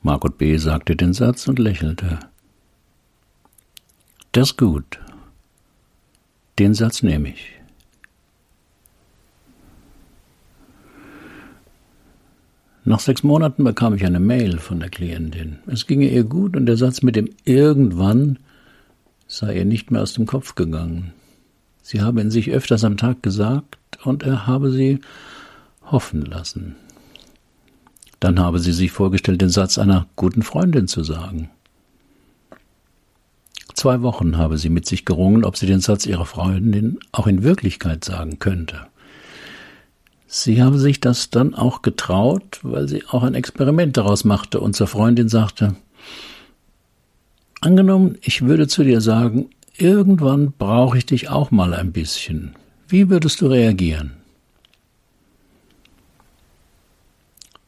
Margot 0.01 0.37
B. 0.37 0.55
sagte 0.55 0.95
den 0.95 1.11
Satz 1.11 1.45
und 1.49 1.59
lächelte. 1.59 2.19
Das 4.31 4.51
ist 4.51 4.57
gut. 4.57 4.97
Den 6.59 6.73
Satz 6.73 7.03
nehme 7.03 7.29
ich. 7.29 7.53
Nach 12.83 12.99
sechs 12.99 13.23
Monaten 13.23 13.63
bekam 13.63 13.93
ich 13.93 14.05
eine 14.05 14.19
Mail 14.19 14.57
von 14.57 14.81
der 14.81 14.89
Klientin. 14.89 15.59
Es 15.67 15.87
ginge 15.87 16.09
ihr 16.09 16.25
gut 16.25 16.57
und 16.57 16.65
der 16.65 16.75
Satz 16.75 17.01
mit 17.01 17.15
dem 17.15 17.29
irgendwann 17.45 18.39
sei 19.27 19.55
ihr 19.55 19.65
nicht 19.65 19.89
mehr 19.89 20.01
aus 20.01 20.13
dem 20.13 20.25
Kopf 20.25 20.55
gegangen. 20.55 21.13
Sie 21.81 22.01
habe 22.01 22.19
ihn 22.19 22.31
sich 22.31 22.51
öfters 22.51 22.83
am 22.83 22.97
Tag 22.97 23.23
gesagt 23.23 23.77
und 24.03 24.23
er 24.23 24.45
habe 24.45 24.71
sie 24.71 24.99
hoffen 25.83 26.25
lassen. 26.25 26.75
Dann 28.19 28.37
habe 28.37 28.59
sie 28.59 28.73
sich 28.73 28.91
vorgestellt, 28.91 29.41
den 29.41 29.49
Satz 29.49 29.77
einer 29.77 30.07
guten 30.17 30.41
Freundin 30.41 30.87
zu 30.87 31.03
sagen. 31.03 31.49
Zwei 33.79 34.01
Wochen 34.01 34.37
habe 34.37 34.57
sie 34.57 34.67
mit 34.67 34.85
sich 34.85 35.05
gerungen, 35.05 35.45
ob 35.45 35.55
sie 35.55 35.65
den 35.65 35.79
Satz 35.79 36.05
ihrer 36.05 36.25
Freundin 36.25 36.99
auch 37.13 37.27
in 37.27 37.43
Wirklichkeit 37.43 38.03
sagen 38.03 38.37
könnte. 38.37 38.87
Sie 40.27 40.61
habe 40.61 40.77
sich 40.77 40.99
das 40.99 41.29
dann 41.29 41.55
auch 41.55 41.81
getraut, 41.81 42.59
weil 42.61 42.89
sie 42.89 43.05
auch 43.07 43.23
ein 43.23 43.35
Experiment 43.35 43.95
daraus 43.95 44.25
machte 44.25 44.59
und 44.59 44.75
zur 44.75 44.87
Freundin 44.87 45.29
sagte, 45.29 45.77
Angenommen, 47.61 48.17
ich 48.19 48.41
würde 48.41 48.67
zu 48.67 48.83
dir 48.83 48.99
sagen, 48.99 49.49
irgendwann 49.77 50.51
brauche 50.51 50.97
ich 50.97 51.05
dich 51.05 51.29
auch 51.29 51.49
mal 51.49 51.73
ein 51.73 51.93
bisschen. 51.93 52.57
Wie 52.89 53.09
würdest 53.09 53.39
du 53.39 53.47
reagieren? 53.47 54.11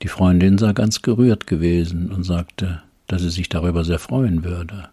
Die 0.01 0.09
Freundin 0.09 0.57
sei 0.57 0.73
ganz 0.73 1.01
gerührt 1.01 1.47
gewesen 1.47 2.11
und 2.11 2.25
sagte, 2.25 2.83
dass 3.07 3.21
sie 3.21 3.29
sich 3.29 3.47
darüber 3.47 3.85
sehr 3.85 3.99
freuen 3.99 4.43
würde, 4.43 4.89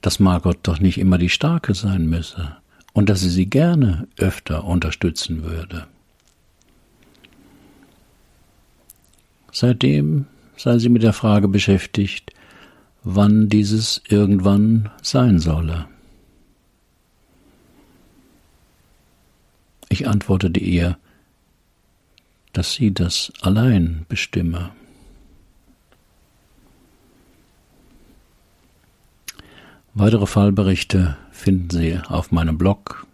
dass 0.00 0.20
Margot 0.20 0.58
doch 0.62 0.80
nicht 0.80 0.98
immer 0.98 1.18
die 1.18 1.28
Starke 1.28 1.74
sein 1.74 2.06
müsse 2.06 2.56
und 2.92 3.08
dass 3.08 3.20
sie 3.20 3.30
sie 3.30 3.46
gerne 3.46 4.08
öfter 4.16 4.64
unterstützen 4.64 5.44
würde. 5.44 5.86
Seitdem 9.52 10.26
sei 10.56 10.78
sie 10.78 10.88
mit 10.88 11.02
der 11.02 11.12
Frage 11.12 11.48
beschäftigt, 11.48 12.32
wann 13.02 13.48
dieses 13.48 14.02
irgendwann 14.08 14.90
sein 15.02 15.38
solle. 15.38 15.86
Ich 19.88 20.06
antwortete 20.06 20.60
ihr, 20.60 20.98
dass 22.52 22.74
sie 22.74 22.92
das 22.92 23.32
allein 23.40 24.04
bestimme. 24.08 24.70
Weitere 30.00 30.26
Fallberichte 30.26 31.16
finden 31.32 31.70
Sie 31.70 31.98
auf 32.08 32.30
meinem 32.30 32.56
Blog 32.56 33.04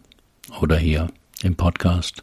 oder 0.61 0.77
hier 0.77 1.09
im 1.43 1.57
Podcast. 1.57 2.23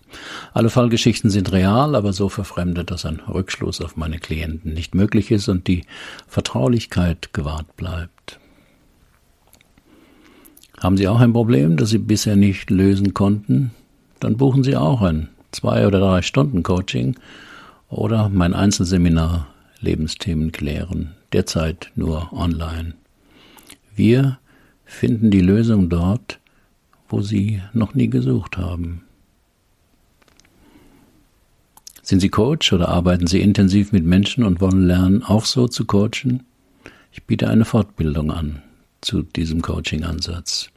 Alle 0.53 0.69
Fallgeschichten 0.69 1.31
sind 1.31 1.51
real, 1.51 1.95
aber 1.95 2.13
so 2.13 2.29
verfremdet, 2.29 2.91
dass 2.91 3.07
ein 3.07 3.21
Rückschluss 3.21 3.81
auf 3.81 3.97
meine 3.97 4.19
Klienten 4.19 4.75
nicht 4.75 4.93
möglich 4.93 5.31
ist 5.31 5.49
und 5.49 5.67
die 5.67 5.83
Vertraulichkeit 6.27 7.33
gewahrt 7.33 7.75
bleibt. 7.75 8.39
Haben 10.77 10.95
Sie 10.95 11.07
auch 11.07 11.19
ein 11.19 11.33
Problem, 11.33 11.75
das 11.75 11.89
Sie 11.89 11.97
bisher 11.97 12.35
nicht 12.35 12.69
lösen 12.69 13.15
konnten? 13.15 13.71
Dann 14.19 14.37
buchen 14.37 14.63
Sie 14.63 14.77
auch 14.77 15.01
ein 15.01 15.29
zwei 15.49 15.87
oder 15.87 15.99
drei 15.99 16.21
Stunden 16.21 16.61
Coaching 16.61 17.15
oder 17.89 18.29
mein 18.29 18.53
Einzelseminar 18.53 19.47
Lebensthemen 19.79 20.51
klären, 20.51 21.15
derzeit 21.33 21.91
nur 21.95 22.31
online. 22.31 22.93
Wir 23.95 24.37
finden 24.91 25.31
die 25.31 25.41
Lösung 25.41 25.89
dort, 25.89 26.39
wo 27.07 27.21
Sie 27.21 27.61
noch 27.73 27.95
nie 27.95 28.09
gesucht 28.09 28.57
haben. 28.57 29.03
Sind 32.03 32.19
Sie 32.19 32.29
Coach 32.29 32.73
oder 32.73 32.89
arbeiten 32.89 33.25
Sie 33.25 33.41
intensiv 33.41 33.93
mit 33.93 34.03
Menschen 34.03 34.43
und 34.43 34.59
wollen 34.59 34.85
lernen, 34.85 35.23
auch 35.23 35.45
so 35.45 35.67
zu 35.67 35.85
coachen? 35.85 36.43
Ich 37.13 37.23
biete 37.23 37.47
eine 37.47 37.65
Fortbildung 37.65 38.31
an 38.31 38.61
zu 38.99 39.23
diesem 39.23 39.61
Coaching-Ansatz. 39.61 40.69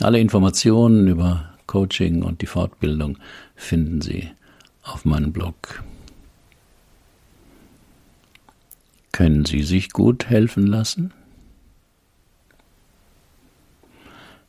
Alle 0.00 0.20
Informationen 0.20 1.08
über 1.08 1.54
Coaching 1.66 2.22
und 2.22 2.42
die 2.42 2.46
Fortbildung 2.46 3.18
finden 3.56 4.02
Sie 4.02 4.28
auf 4.82 5.04
meinem 5.04 5.32
Blog. 5.32 5.82
Können 9.12 9.46
Sie 9.46 9.62
sich 9.62 9.90
gut 9.90 10.26
helfen 10.26 10.66
lassen? 10.66 11.12